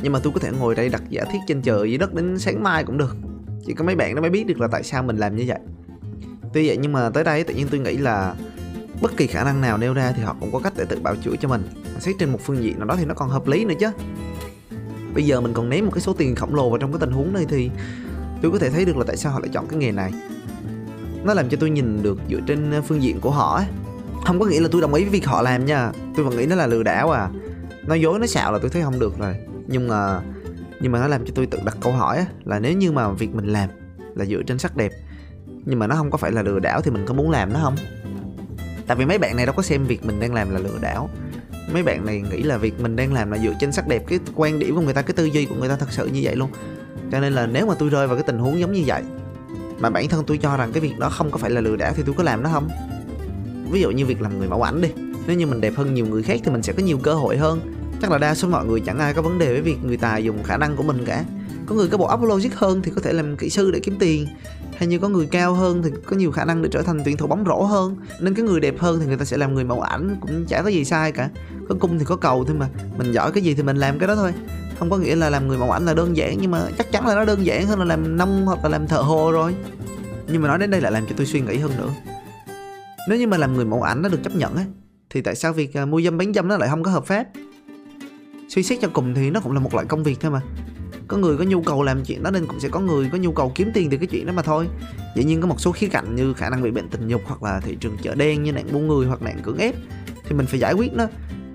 Nhưng 0.02 0.14
mà 0.14 0.20
tôi 0.20 0.34
có 0.34 0.40
thể 0.40 0.50
ngồi 0.60 0.76
đây 0.76 0.90
đặt 0.90 1.04
giả 1.10 1.24
thiết 1.32 1.40
trên 1.48 1.62
trời 1.62 1.90
dưới 1.90 1.98
đất 1.98 2.14
đến 2.14 2.40
sáng 2.40 2.64
mai 2.64 2.84
cũng 2.84 2.98
được. 2.98 3.18
Chỉ 3.66 3.74
có 3.74 3.86
mấy 3.86 3.96
bạn 3.96 4.16
nó 4.16 4.22
mới 4.22 4.30
biết 4.30 4.48
được 4.48 4.62
là 4.62 4.68
tại 4.72 4.84
sao 4.84 5.04
mình 5.04 5.18
làm 5.18 5.36
như 5.36 5.44
vậy. 5.48 5.60
Tuy 6.54 6.68
vậy 6.68 6.78
nhưng 6.78 6.92
mà 6.92 7.10
tới 7.10 7.24
đây 7.24 7.44
tự 7.44 7.54
nhiên 7.54 7.68
tôi 7.72 7.80
nghĩ 7.80 7.98
là 7.98 8.36
bất 9.02 9.18
kỳ 9.18 9.28
khả 9.28 9.44
năng 9.44 9.62
nào 9.62 9.78
nêu 9.78 9.94
ra 9.94 10.14
thì 10.16 10.24
họ 10.24 10.36
cũng 10.40 10.52
có 10.52 10.60
cách 10.60 10.74
để 10.78 10.86
tự 10.90 11.00
bảo 11.00 11.16
chữa 11.16 11.36
cho 11.42 11.48
mình. 11.48 11.64
Xét 12.00 12.16
trên 12.20 12.30
một 12.30 12.40
phương 12.42 12.64
diện 12.64 12.80
nào 12.80 12.88
đó 12.88 12.96
thì 13.00 13.06
nó 13.06 13.14
còn 13.14 13.30
hợp 13.30 13.48
lý 13.48 13.66
nữa 13.66 13.76
chứ 13.80 13.88
bây 15.18 15.26
giờ 15.26 15.42
mình 15.42 15.54
còn 15.54 15.70
ném 15.70 15.86
một 15.86 15.92
cái 15.94 16.02
số 16.02 16.14
tiền 16.14 16.36
khổng 16.36 16.56
lồ 16.56 16.70
vào 16.70 16.78
trong 16.78 16.92
cái 16.92 17.00
tình 17.00 17.12
huống 17.12 17.34
này 17.34 17.46
thì 17.50 17.70
tôi 18.42 18.52
có 18.52 18.60
thể 18.60 18.70
thấy 18.70 18.86
được 18.86 18.98
là 18.98 19.04
tại 19.08 19.18
sao 19.18 19.32
họ 19.32 19.40
lại 19.40 19.50
chọn 19.54 19.68
cái 19.68 19.80
nghề 19.80 19.92
này. 19.92 20.12
Nó 21.24 21.34
làm 21.34 21.50
cho 21.50 21.58
tôi 21.60 21.70
nhìn 21.70 22.04
được 22.04 22.20
dựa 22.30 22.40
trên 22.48 22.72
ờ, 22.72 22.82
phương 22.82 23.02
diện 23.02 23.20
của 23.20 23.32
họ 23.32 23.56
ấy. 23.56 23.66
không 24.26 24.40
có 24.40 24.46
nghĩa 24.46 24.60
là 24.60 24.70
tôi 24.72 24.82
đồng 24.82 24.94
ý 24.94 25.04
với 25.04 25.12
việc 25.12 25.26
họ 25.26 25.42
làm 25.42 25.66
nha. 25.66 25.92
Tôi 26.16 26.26
vẫn 26.26 26.38
nghĩ 26.38 26.46
nó 26.46 26.56
là 26.56 26.68
lừa 26.68 26.84
đảo 26.84 27.12
à. 27.12 27.30
Nói 27.88 28.02
dối 28.02 28.20
nói 28.20 28.28
xạo 28.28 28.52
là 28.52 28.60
tôi 28.62 28.70
thấy 28.70 28.82
không 28.82 29.00
được 29.00 29.18
rồi. 29.18 29.36
Nhưng 29.68 29.88
mà 29.88 30.22
nhưng 30.80 30.92
mà 30.92 31.00
nó 31.00 31.08
làm 31.08 31.26
cho 31.26 31.32
tôi 31.36 31.46
tự 31.46 31.60
đặt 31.66 31.78
câu 31.82 31.94
hỏi 31.94 32.18
ấy, 32.18 32.26
là 32.46 32.60
nếu 32.60 32.74
như 32.74 32.92
mà 32.92 33.10
việc 33.12 33.36
mình 33.36 33.48
làm 33.48 33.70
là 34.16 34.26
dựa 34.26 34.42
trên 34.48 34.60
sắc 34.60 34.78
đẹp 34.78 34.92
nhưng 35.66 35.80
mà 35.80 35.88
nó 35.88 35.96
không 35.96 36.12
có 36.12 36.18
phải 36.18 36.32
là 36.32 36.42
lừa 36.42 36.60
đảo 36.60 36.82
thì 36.82 36.92
mình 36.92 37.06
có 37.06 37.14
muốn 37.14 37.30
làm 37.30 37.54
nó 37.54 37.60
không? 37.64 37.76
Tại 38.88 38.98
vì 38.98 39.06
mấy 39.06 39.18
bạn 39.18 39.36
này 39.36 39.46
đâu 39.46 39.56
có 39.56 39.64
xem 39.64 39.86
việc 39.86 40.06
mình 40.06 40.20
đang 40.20 40.34
làm 40.34 40.50
là 40.50 40.60
lừa 40.60 40.78
đảo 40.82 41.10
mấy 41.74 41.84
bạn 41.84 42.06
này 42.06 42.24
nghĩ 42.32 42.44
là 42.44 42.58
việc 42.58 42.80
mình 42.80 42.96
đang 42.96 43.14
làm 43.14 43.32
là 43.32 43.38
dựa 43.38 43.54
trên 43.60 43.72
sắc 43.72 43.88
đẹp, 43.88 44.04
cái 44.08 44.20
quan 44.36 44.60
điểm 44.60 44.76
của 44.76 44.82
người 44.82 44.94
ta, 44.94 45.02
cái 45.02 45.14
tư 45.14 45.26
duy 45.26 45.46
của 45.46 45.56
người 45.56 45.70
ta 45.70 45.76
thật 45.76 45.88
sự 45.90 46.08
như 46.08 46.22
vậy 46.24 46.36
luôn. 46.36 46.50
Cho 47.12 47.20
nên 47.20 47.34
là 47.34 47.48
nếu 47.48 47.66
mà 47.66 47.74
tôi 47.80 47.90
rơi 47.90 48.08
vào 48.08 48.18
cái 48.18 48.24
tình 48.28 48.40
huống 48.40 48.60
giống 48.60 48.74
như 48.74 48.84
vậy, 48.86 49.04
mà 49.80 49.90
bản 49.90 50.08
thân 50.08 50.24
tôi 50.28 50.38
cho 50.38 50.58
rằng 50.58 50.72
cái 50.72 50.82
việc 50.82 51.00
đó 51.00 51.10
không 51.10 51.32
có 51.32 51.38
phải 51.38 51.52
là 51.52 51.62
lừa 51.62 51.76
đảo 51.76 51.94
thì 51.96 52.04
tôi 52.06 52.16
có 52.18 52.24
làm 52.24 52.44
nó 52.44 52.50
không? 52.54 52.70
Ví 53.72 53.82
dụ 53.82 53.92
như 53.92 54.06
việc 54.06 54.22
làm 54.22 54.40
người 54.40 54.48
mẫu 54.48 54.62
ảnh 54.62 54.82
đi, 54.82 54.90
nếu 55.28 55.38
như 55.38 55.48
mình 55.48 55.62
đẹp 55.62 55.74
hơn 55.76 55.94
nhiều 55.94 56.06
người 56.06 56.24
khác 56.24 56.40
thì 56.44 56.52
mình 56.52 56.64
sẽ 56.64 56.74
có 56.74 56.84
nhiều 56.84 56.98
cơ 56.98 57.14
hội 57.14 57.38
hơn. 57.38 57.74
Chắc 58.02 58.12
là 58.12 58.18
đa 58.18 58.36
số 58.36 58.48
mọi 58.48 58.66
người 58.66 58.80
chẳng 58.80 59.00
ai 59.00 59.14
có 59.14 59.22
vấn 59.22 59.40
đề 59.40 59.48
với 59.48 59.62
việc 59.62 59.78
người 59.84 59.98
tài 59.98 60.24
dùng 60.24 60.44
khả 60.44 60.58
năng 60.58 60.76
của 60.76 60.84
mình 60.84 61.06
cả 61.06 61.24
có 61.68 61.76
người 61.76 61.88
có 61.88 61.98
bộ 61.98 62.06
óc 62.06 62.24
logic 62.24 62.54
hơn 62.56 62.82
thì 62.82 62.92
có 62.96 63.02
thể 63.02 63.14
làm 63.14 63.38
kỹ 63.38 63.50
sư 63.50 63.72
để 63.72 63.80
kiếm 63.80 63.96
tiền. 64.00 64.28
Hay 64.78 64.88
như 64.88 65.00
có 65.00 65.10
người 65.10 65.26
cao 65.26 65.54
hơn 65.54 65.84
thì 65.84 65.90
có 66.06 66.16
nhiều 66.16 66.32
khả 66.32 66.46
năng 66.46 66.62
để 66.62 66.70
trở 66.72 66.82
thành 66.82 67.02
tuyển 67.06 67.18
thủ 67.18 67.28
bóng 67.28 67.44
rổ 67.46 67.64
hơn. 67.64 67.96
Nên 68.20 68.34
cái 68.34 68.46
người 68.46 68.60
đẹp 68.60 68.80
hơn 68.80 69.00
thì 69.00 69.06
người 69.06 69.18
ta 69.18 69.26
sẽ 69.26 69.38
làm 69.38 69.54
người 69.54 69.64
mẫu 69.64 69.82
ảnh, 69.82 70.18
cũng 70.22 70.46
chả 70.46 70.62
có 70.62 70.70
gì 70.70 70.86
sai 70.86 71.12
cả. 71.12 71.30
Có 71.70 71.76
cung 71.80 72.00
thì 72.00 72.06
có 72.06 72.16
cầu 72.16 72.46
thôi 72.46 72.56
mà, 72.60 72.70
mình 72.98 73.12
giỏi 73.12 73.32
cái 73.32 73.44
gì 73.44 73.54
thì 73.54 73.64
mình 73.64 73.78
làm 73.78 74.00
cái 74.00 74.08
đó 74.08 74.16
thôi. 74.16 74.34
Không 74.80 74.90
có 74.90 74.98
nghĩa 74.98 75.16
là 75.16 75.30
làm 75.30 75.48
người 75.48 75.58
mẫu 75.58 75.72
ảnh 75.72 75.86
là 75.86 75.94
đơn 75.94 76.18
giản, 76.18 76.38
nhưng 76.42 76.52
mà 76.52 76.62
chắc 76.78 76.92
chắn 76.92 77.08
là 77.08 77.16
nó 77.16 77.26
đơn 77.26 77.46
giản 77.46 77.68
hơn 77.68 77.80
là 77.80 77.86
làm 77.86 78.18
nông 78.18 78.46
hoặc 78.46 78.64
là 78.64 78.70
làm 78.70 78.88
thợ 78.88 79.02
hồ 79.02 79.32
rồi. 79.32 79.56
Nhưng 80.28 80.42
mà 80.42 80.48
nói 80.48 80.58
đến 80.58 80.72
đây 80.72 80.82
lại 80.82 80.92
làm 80.92 81.06
cho 81.06 81.16
tôi 81.18 81.26
suy 81.26 81.42
nghĩ 81.42 81.58
hơn 81.58 81.72
nữa. 81.78 81.94
Nếu 83.10 83.20
như 83.20 83.28
mà 83.28 83.38
làm 83.38 83.54
người 83.54 83.66
mẫu 83.66 83.82
ảnh 83.82 84.02
nó 84.02 84.10
được 84.10 84.24
chấp 84.24 84.36
nhận 84.36 84.56
á, 84.56 84.66
thì 85.10 85.22
tại 85.22 85.36
sao 85.36 85.54
việc 85.54 85.78
à, 85.78 85.86
mua 85.86 86.02
dâm 86.02 86.18
bán 86.18 86.34
dâm 86.34 86.48
nó 86.48 86.58
lại 86.58 86.70
không 86.70 86.84
có 86.84 86.92
hợp 86.92 87.06
pháp? 87.06 87.28
Suy 88.50 88.64
xét 88.64 88.80
cho 88.82 88.88
cùng 88.94 89.14
thì 89.14 89.30
nó 89.30 89.40
cũng 89.40 89.52
là 89.52 89.60
một 89.60 89.74
loại 89.74 89.86
công 89.86 90.04
việc 90.04 90.20
thôi 90.20 90.32
mà 90.32 90.42
có 91.08 91.18
người 91.18 91.38
có 91.38 91.44
nhu 91.44 91.62
cầu 91.62 91.84
làm 91.84 92.04
chuyện 92.06 92.24
đó 92.24 92.32
nên 92.32 92.46
cũng 92.46 92.60
sẽ 92.60 92.70
có 92.70 92.80
người 92.80 93.10
có 93.12 93.18
nhu 93.18 93.32
cầu 93.32 93.52
kiếm 93.56 93.72
tiền 93.74 93.90
từ 93.90 93.98
cái 93.98 94.08
chuyện 94.08 94.26
đó 94.26 94.34
mà 94.34 94.42
thôi. 94.42 94.68
Dĩ 95.16 95.24
nhiên 95.24 95.42
có 95.42 95.48
một 95.48 95.62
số 95.62 95.72
khía 95.72 95.88
cạnh 95.88 96.16
như 96.16 96.34
khả 96.34 96.50
năng 96.50 96.64
bị 96.64 96.72
bệnh 96.72 96.90
tình 96.90 97.08
dục 97.08 97.22
hoặc 97.26 97.44
là 97.44 97.60
thị 97.60 97.78
trường 97.80 97.98
chợ 98.02 98.16
đen 98.16 98.44
như 98.44 98.52
nạn 98.52 98.68
buôn 98.72 98.88
người 98.88 99.08
hoặc 99.08 99.22
nạn 99.22 99.40
cưỡng 99.44 99.58
ép 99.58 99.76
thì 100.26 100.36
mình 100.36 100.46
phải 100.46 100.60
giải 100.60 100.74
quyết 100.74 100.94
nó. 100.94 101.08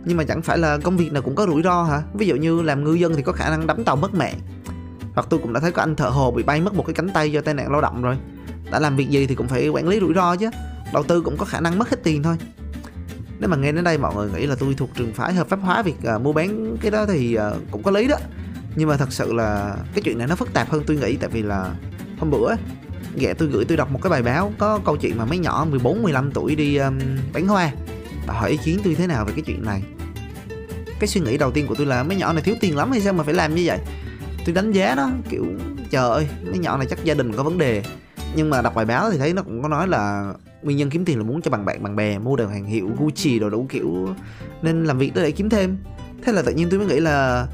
Nhưng 0.05 0.17
mà 0.17 0.25
chẳng 0.25 0.43
phải 0.43 0.59
là 0.59 0.79
công 0.79 0.97
việc 0.97 1.13
nào 1.13 1.23
cũng 1.23 1.35
có 1.35 1.47
rủi 1.47 1.63
ro 1.63 1.85
hả? 1.85 2.03
Ví 2.15 2.27
dụ 2.27 2.37
như 2.37 2.63
làm 2.63 2.85
ngư 2.85 2.95
dân 2.95 3.15
thì 3.17 3.23
có 3.23 3.33
khả 3.33 3.51
năng 3.51 3.67
đắm 3.67 3.85
tàu 3.85 3.97
mất 3.97 4.15
mạng. 4.15 4.39
Hoặc 5.15 5.27
tôi 5.31 5.41
cũng 5.41 5.53
đã 5.53 5.61
thấy 5.61 5.73
có 5.73 5.83
anh 5.83 5.97
thợ 5.97 6.09
hồ 6.09 6.31
bị 6.31 6.43
bay 6.43 6.61
mất 6.61 6.75
một 6.75 6.87
cái 6.87 6.95
cánh 6.95 7.09
tay 7.09 7.33
do 7.33 7.41
tai 7.41 7.55
nạn 7.55 7.73
lao 7.73 7.81
động 7.81 8.03
rồi. 8.03 8.17
Đã 8.71 8.81
làm 8.81 8.97
việc 8.97 9.11
gì 9.11 9.27
thì 9.27 9.35
cũng 9.35 9.49
phải 9.49 9.69
quản 9.69 9.89
lý 9.89 10.01
rủi 10.01 10.15
ro 10.15 10.37
chứ. 10.37 10.51
Đầu 10.93 11.03
tư 11.03 11.21
cũng 11.21 11.37
có 11.37 11.45
khả 11.45 11.61
năng 11.61 11.79
mất 11.79 11.91
hết 11.91 11.97
tiền 12.03 12.23
thôi. 12.23 12.37
Nếu 13.39 13.49
mà 13.49 13.57
nghe 13.57 13.73
đến 13.73 13.85
đây 13.85 13.99
mọi 13.99 14.15
người 14.15 14.31
nghĩ 14.31 14.47
là 14.47 14.55
tôi 14.55 14.75
thuộc 14.75 14.91
trường 14.95 15.13
phái 15.13 15.35
hợp 15.35 15.49
pháp 15.49 15.61
hóa 15.63 15.83
việc 15.83 15.97
uh, 16.17 16.23
mua 16.23 16.33
bán 16.33 16.77
cái 16.81 16.91
đó 16.91 17.07
thì 17.07 17.39
uh, 17.39 17.43
cũng 17.71 17.83
có 17.83 17.91
lý 17.91 18.09
đó 18.09 18.17
nhưng 18.77 18.89
mà 18.89 18.97
thật 18.97 19.13
sự 19.13 19.33
là 19.33 19.77
cái 19.95 20.03
chuyện 20.05 20.19
này 20.19 20.27
nó 20.27 20.37
phức 20.37 20.53
tạp 20.53 20.71
hơn 20.71 20.83
tôi 20.87 20.97
nghĩ 20.97 21.17
tại 21.17 21.31
vì 21.33 21.43
là 21.43 21.75
hôm 22.19 22.31
bữa 22.31 22.55
ghẹ 23.17 23.35
tôi 23.35 23.49
gửi 23.49 23.65
tôi 23.65 23.77
đọc 23.77 23.93
một 23.93 24.03
cái 24.03 24.11
bài 24.11 24.23
báo 24.23 24.53
có 24.59 24.81
câu 24.85 24.97
chuyện 24.97 25.19
mà 25.19 25.25
mấy 25.25 25.39
nhỏ 25.39 25.67
14 25.71 26.03
15 26.03 26.31
tuổi 26.33 26.57
đi 26.57 26.77
um, 26.77 26.99
bán 27.33 27.49
hoa. 27.49 27.73
Và 28.27 28.35
hỏi 28.35 28.51
ý 28.51 28.57
kiến 28.65 28.79
tôi 28.85 28.95
thế 28.95 29.07
nào 29.07 29.25
về 29.25 29.33
cái 29.33 29.43
chuyện 29.47 29.65
này? 29.65 29.83
Cái 31.01 31.09
suy 31.09 31.21
nghĩ 31.21 31.39
đầu 31.39 31.51
tiên 31.51 31.67
của 31.67 31.75
tôi 31.75 31.87
là 31.87 32.03
mấy 32.03 32.17
nhỏ 32.17 32.33
này 32.33 32.43
thiếu 32.43 32.55
tiền 32.61 32.77
lắm 32.77 32.91
hay 32.91 33.01
sao 33.01 33.13
mà 33.13 33.25
phải 33.25 33.35
làm 33.35 33.55
như 33.55 33.63
vậy? 33.65 33.79
Tôi 34.47 34.55
đánh 34.55 34.73
giá 34.73 34.95
đó 34.95 35.11
kiểu 35.31 35.47
trời 35.91 36.11
ơi 36.11 36.29
mấy 36.45 36.59
nhỏ 36.59 36.77
này 36.77 36.87
chắc 36.91 37.05
gia 37.05 37.15
đình 37.15 37.33
có 37.33 37.43
vấn 37.43 37.59
đề. 37.59 37.83
Nhưng 38.35 38.51
mà 38.51 38.63
đọc 38.63 38.75
bài 38.75 38.85
báo 38.85 39.11
thì 39.11 39.19
thấy 39.19 39.33
nó 39.33 39.43
cũng 39.43 39.63
có 39.63 39.69
nói 39.69 39.89
là 39.89 40.35
nguyên 40.63 40.77
nhân 40.77 40.91
kiếm 40.91 41.05
tiền 41.05 41.19
là 41.19 41.25
muốn 41.25 41.43
cho 41.43 41.51
bằng 41.51 41.65
bạn 41.65 41.83
bằng 41.83 41.97
bè 41.97 42.19
mua 42.19 42.37
được 42.37 42.47
hàng 42.47 42.65
hiệu 42.65 42.91
Gucci 42.99 43.39
đồ 43.39 43.51
đủ 43.51 43.67
kiểu 43.69 44.09
nên 44.63 44.85
làm 44.85 44.99
việc 44.99 45.15
đó 45.15 45.23
để 45.23 45.31
kiếm 45.31 45.49
thêm. 45.49 45.77
Thế 46.23 46.33
là 46.33 46.43
tự 46.43 46.53
nhiên 46.53 46.71
tôi 46.71 46.79
mới 46.79 46.89
nghĩ 46.89 47.01
là 47.01 47.47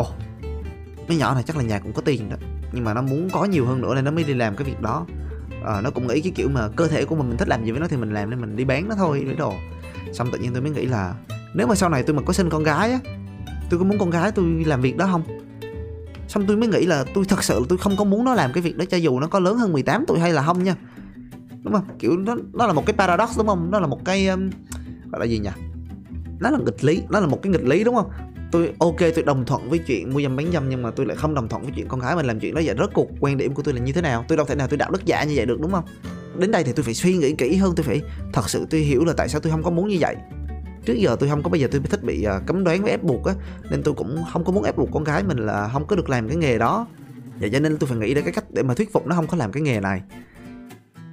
ồ 0.00 0.06
oh, 0.06 1.08
mấy 1.08 1.16
nhỏ 1.16 1.34
này 1.34 1.42
chắc 1.42 1.56
là 1.56 1.62
nhà 1.62 1.78
cũng 1.78 1.92
có 1.92 2.02
tiền 2.02 2.28
đó. 2.28 2.36
Nhưng 2.72 2.84
mà 2.84 2.94
nó 2.94 3.02
muốn 3.02 3.28
có 3.32 3.44
nhiều 3.44 3.66
hơn 3.66 3.80
nữa 3.80 3.94
nên 3.94 4.04
nó 4.04 4.10
mới 4.10 4.24
đi 4.24 4.34
làm 4.34 4.56
cái 4.56 4.64
việc 4.64 4.80
đó. 4.80 5.06
À, 5.64 5.80
nó 5.80 5.90
cũng 5.90 6.06
nghĩ 6.06 6.20
cái 6.20 6.32
kiểu 6.36 6.48
mà 6.48 6.68
cơ 6.76 6.88
thể 6.88 7.04
của 7.04 7.16
mình 7.16 7.28
mình 7.28 7.36
thích 7.36 7.48
làm 7.48 7.64
gì 7.64 7.70
với 7.70 7.80
nó 7.80 7.88
thì 7.88 7.96
mình 7.96 8.12
làm 8.12 8.30
nên 8.30 8.40
mình 8.40 8.56
đi 8.56 8.64
bán 8.64 8.88
nó 8.88 8.94
thôi 8.94 9.22
với 9.24 9.34
đồ. 9.34 9.54
Xong 10.12 10.28
tự 10.32 10.38
nhiên 10.38 10.52
tôi 10.52 10.62
mới 10.62 10.70
nghĩ 10.70 10.86
là 10.86 11.14
nếu 11.54 11.66
mà 11.66 11.74
sau 11.74 11.88
này 11.88 12.02
tôi 12.02 12.16
mà 12.16 12.22
có 12.22 12.32
sinh 12.32 12.50
con 12.50 12.62
gái 12.62 12.92
á 12.92 12.98
tôi 13.70 13.78
có 13.78 13.84
muốn 13.84 13.98
con 13.98 14.10
gái 14.10 14.32
tôi 14.32 14.44
làm 14.66 14.80
việc 14.80 14.96
đó 14.96 15.08
không? 15.12 15.22
Xong 16.28 16.46
tôi 16.46 16.56
mới 16.56 16.68
nghĩ 16.68 16.86
là 16.86 17.04
tôi 17.14 17.24
thật 17.24 17.44
sự 17.44 17.64
tôi 17.68 17.78
không 17.78 17.96
có 17.96 18.04
muốn 18.04 18.24
nó 18.24 18.34
làm 18.34 18.52
cái 18.52 18.62
việc 18.62 18.76
đó 18.76 18.84
cho 18.90 18.96
dù 18.96 19.20
nó 19.20 19.26
có 19.26 19.40
lớn 19.40 19.56
hơn 19.56 19.72
18 19.72 20.04
tuổi 20.06 20.18
hay 20.18 20.32
là 20.32 20.42
không 20.42 20.64
nha. 20.64 20.76
Đúng 21.62 21.72
không? 21.72 21.84
Kiểu 21.98 22.16
nó 22.16 22.36
nó 22.52 22.66
là 22.66 22.72
một 22.72 22.86
cái 22.86 22.96
paradox 22.96 23.38
đúng 23.38 23.46
không? 23.46 23.70
Nó 23.70 23.80
là 23.80 23.86
một 23.86 24.04
cái 24.04 24.28
um, 24.28 24.50
gọi 25.12 25.20
là 25.20 25.24
gì 25.24 25.38
nhỉ? 25.38 25.50
Nó 26.40 26.50
là 26.50 26.58
nghịch 26.58 26.84
lý 26.84 27.02
nó 27.10 27.20
là 27.20 27.26
một 27.26 27.42
cái 27.42 27.52
nghịch 27.52 27.64
lý 27.64 27.84
đúng 27.84 27.94
không? 27.94 28.10
Tôi, 28.50 28.72
ok, 28.78 28.96
tôi 28.98 29.24
đồng 29.24 29.44
thuận 29.44 29.70
với 29.70 29.78
chuyện 29.78 30.14
mua 30.14 30.22
dâm 30.22 30.36
bán 30.36 30.52
dâm 30.52 30.68
nhưng 30.68 30.82
mà 30.82 30.90
tôi 30.90 31.06
lại 31.06 31.16
không 31.16 31.34
đồng 31.34 31.48
thuận 31.48 31.62
với 31.62 31.72
chuyện 31.76 31.88
con 31.88 32.00
gái 32.00 32.16
mình 32.16 32.26
làm 32.26 32.40
chuyện 32.40 32.54
đó. 32.54 32.60
Vậy 32.64 32.74
rốt 32.78 32.90
cuộc 32.94 33.08
quan 33.20 33.36
điểm 33.36 33.54
của 33.54 33.62
tôi 33.62 33.74
là 33.74 33.80
như 33.80 33.92
thế 33.92 34.02
nào? 34.02 34.24
Tôi 34.28 34.36
đâu 34.36 34.46
thể 34.46 34.54
nào 34.54 34.68
tôi 34.68 34.78
đạo 34.78 34.90
đức 34.90 35.04
giả 35.04 35.24
như 35.24 35.32
vậy 35.36 35.46
được, 35.46 35.60
đúng 35.60 35.72
không? 35.72 35.84
Đến 36.38 36.50
đây 36.50 36.64
thì 36.64 36.72
tôi 36.72 36.84
phải 36.84 36.94
suy 36.94 37.16
nghĩ 37.16 37.34
kỹ 37.34 37.56
hơn, 37.56 37.72
tôi 37.76 37.84
phải 37.84 38.00
thật 38.32 38.50
sự 38.50 38.66
tôi 38.70 38.80
hiểu 38.80 39.04
là 39.04 39.12
tại 39.16 39.28
sao 39.28 39.40
tôi 39.40 39.52
không 39.52 39.62
có 39.62 39.70
muốn 39.70 39.88
như 39.88 39.96
vậy. 40.00 40.16
Trước 40.84 40.94
giờ 40.94 41.16
tôi 41.20 41.28
không 41.28 41.42
có, 41.42 41.50
bây 41.50 41.60
giờ 41.60 41.68
tôi 41.72 41.80
thích 41.90 42.04
bị 42.04 42.24
à, 42.24 42.40
cấm 42.46 42.64
đoán 42.64 42.82
với 42.82 42.90
ép 42.90 43.02
buộc 43.02 43.24
á, 43.24 43.34
nên 43.70 43.82
tôi 43.82 43.94
cũng 43.94 44.24
không 44.32 44.44
có 44.44 44.52
muốn 44.52 44.64
ép 44.64 44.76
buộc 44.76 44.88
con 44.92 45.04
gái 45.04 45.22
mình 45.22 45.38
là 45.38 45.70
không 45.72 45.86
có 45.86 45.96
được 45.96 46.10
làm 46.10 46.28
cái 46.28 46.36
nghề 46.36 46.58
đó. 46.58 46.86
Và 47.40 47.48
cho 47.52 47.60
nên 47.60 47.78
tôi 47.78 47.88
phải 47.88 47.98
nghĩ 47.98 48.14
ra 48.14 48.20
cái 48.20 48.32
cách 48.32 48.44
để 48.50 48.62
mà 48.62 48.74
thuyết 48.74 48.92
phục 48.92 49.06
nó 49.06 49.16
không 49.16 49.26
có 49.26 49.36
làm 49.36 49.52
cái 49.52 49.62
nghề 49.62 49.80
này 49.80 50.02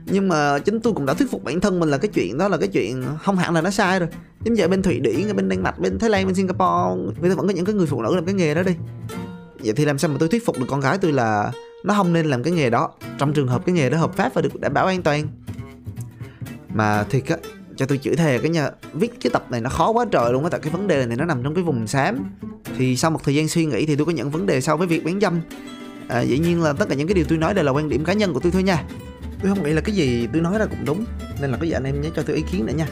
nhưng 0.09 0.27
mà 0.27 0.59
chính 0.59 0.79
tôi 0.79 0.93
cũng 0.93 1.05
đã 1.05 1.13
thuyết 1.13 1.31
phục 1.31 1.43
bản 1.43 1.59
thân 1.59 1.79
mình 1.79 1.89
là 1.89 1.97
cái 1.97 2.09
chuyện 2.13 2.37
đó 2.37 2.47
là 2.47 2.57
cái 2.57 2.67
chuyện 2.67 3.03
không 3.23 3.37
hẳn 3.37 3.53
là 3.53 3.61
nó 3.61 3.69
sai 3.69 3.99
rồi. 3.99 4.09
Giống 4.43 4.53
như 4.53 4.61
ở 4.61 4.67
bên 4.67 4.81
thụy 4.81 4.99
điển 4.99 5.35
bên 5.35 5.49
đan 5.49 5.63
mạch 5.63 5.79
bên 5.79 5.99
thái 5.99 6.09
lan 6.09 6.25
bên 6.25 6.35
singapore 6.35 7.11
người 7.21 7.29
ta 7.29 7.35
vẫn 7.35 7.47
có 7.47 7.53
những 7.53 7.65
cái 7.65 7.75
người 7.75 7.87
phụ 7.87 8.01
nữ 8.01 8.15
làm 8.15 8.25
cái 8.25 8.33
nghề 8.33 8.53
đó 8.53 8.63
đi. 8.63 8.71
Vậy 9.59 9.73
thì 9.73 9.85
làm 9.85 9.97
sao 9.97 10.11
mà 10.11 10.17
tôi 10.19 10.29
thuyết 10.29 10.45
phục 10.45 10.59
được 10.59 10.65
con 10.69 10.79
gái 10.79 10.97
tôi 10.97 11.13
là 11.13 11.51
nó 11.83 11.93
không 11.93 12.13
nên 12.13 12.25
làm 12.25 12.43
cái 12.43 12.53
nghề 12.53 12.69
đó? 12.69 12.91
Trong 13.17 13.33
trường 13.33 13.47
hợp 13.47 13.65
cái 13.65 13.75
nghề 13.75 13.89
đó 13.89 13.97
hợp 13.97 14.13
pháp 14.15 14.33
và 14.33 14.41
được 14.41 14.59
đảm 14.59 14.73
bảo 14.73 14.85
an 14.85 15.01
toàn. 15.01 15.27
Mà 16.73 17.03
thiệt 17.03 17.25
á 17.27 17.37
cho 17.75 17.85
tôi 17.85 17.97
chửi 17.97 18.15
thề 18.15 18.39
cái 18.39 18.49
nhà 18.49 18.69
viết 18.93 19.11
cái 19.21 19.31
tập 19.33 19.45
này 19.49 19.61
nó 19.61 19.69
khó 19.69 19.91
quá 19.91 20.05
trời 20.11 20.31
luôn 20.33 20.43
á 20.43 20.49
tại 20.49 20.59
cái 20.59 20.71
vấn 20.71 20.87
đề 20.87 21.05
này 21.05 21.17
nó 21.17 21.25
nằm 21.25 21.43
trong 21.43 21.55
cái 21.55 21.63
vùng 21.63 21.87
xám. 21.87 22.25
Thì 22.77 22.97
sau 22.97 23.11
một 23.11 23.19
thời 23.23 23.35
gian 23.35 23.47
suy 23.47 23.65
nghĩ 23.65 23.85
thì 23.85 23.95
tôi 23.95 24.05
có 24.05 24.11
những 24.11 24.29
vấn 24.29 24.45
đề 24.45 24.61
sau 24.61 24.77
với 24.77 24.87
việc 24.87 25.05
bán 25.05 25.19
dâm. 25.19 25.41
À, 26.07 26.21
dĩ 26.21 26.39
nhiên 26.39 26.63
là 26.63 26.73
tất 26.73 26.89
cả 26.89 26.95
những 26.95 27.07
cái 27.07 27.15
điều 27.15 27.25
tôi 27.29 27.37
nói 27.37 27.53
đều 27.53 27.65
là 27.65 27.71
quan 27.71 27.89
điểm 27.89 28.05
cá 28.05 28.13
nhân 28.13 28.33
của 28.33 28.39
tôi 28.39 28.51
thôi 28.51 28.63
nha 28.63 28.83
tôi 29.41 29.49
không 29.49 29.63
nghĩ 29.63 29.73
là 29.73 29.81
cái 29.81 29.95
gì 29.95 30.27
tôi 30.33 30.41
nói 30.41 30.59
ra 30.59 30.65
cũng 30.65 30.85
đúng 30.85 31.05
nên 31.41 31.51
là 31.51 31.57
có 31.57 31.65
gì 31.65 31.71
anh 31.71 31.83
em 31.83 32.01
nhớ 32.01 32.09
cho 32.15 32.21
tôi 32.21 32.35
ý 32.35 32.43
kiến 32.51 32.65
nữa 32.65 32.73
nha. 32.73 32.87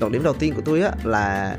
Đột 0.00 0.12
điểm 0.12 0.22
đầu 0.22 0.34
tiên 0.34 0.54
của 0.54 0.62
tôi 0.64 0.82
á 0.82 0.92
là 1.04 1.56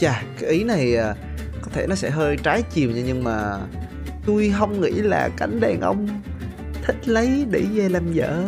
chà 0.00 0.22
cái 0.40 0.50
ý 0.50 0.64
này 0.64 0.96
à, 0.96 1.14
có 1.62 1.70
thể 1.72 1.86
nó 1.86 1.94
sẽ 1.94 2.10
hơi 2.10 2.36
trái 2.36 2.62
chiều 2.62 2.90
nha 2.90 3.02
nhưng 3.06 3.24
mà 3.24 3.58
tôi 4.26 4.52
không 4.58 4.80
nghĩ 4.80 4.90
là 4.90 5.28
cảnh 5.36 5.60
đàn 5.60 5.80
ông 5.80 6.08
thích 6.84 7.08
lấy 7.08 7.46
để 7.50 7.62
về 7.74 7.88
làm 7.88 8.12
vợ. 8.14 8.44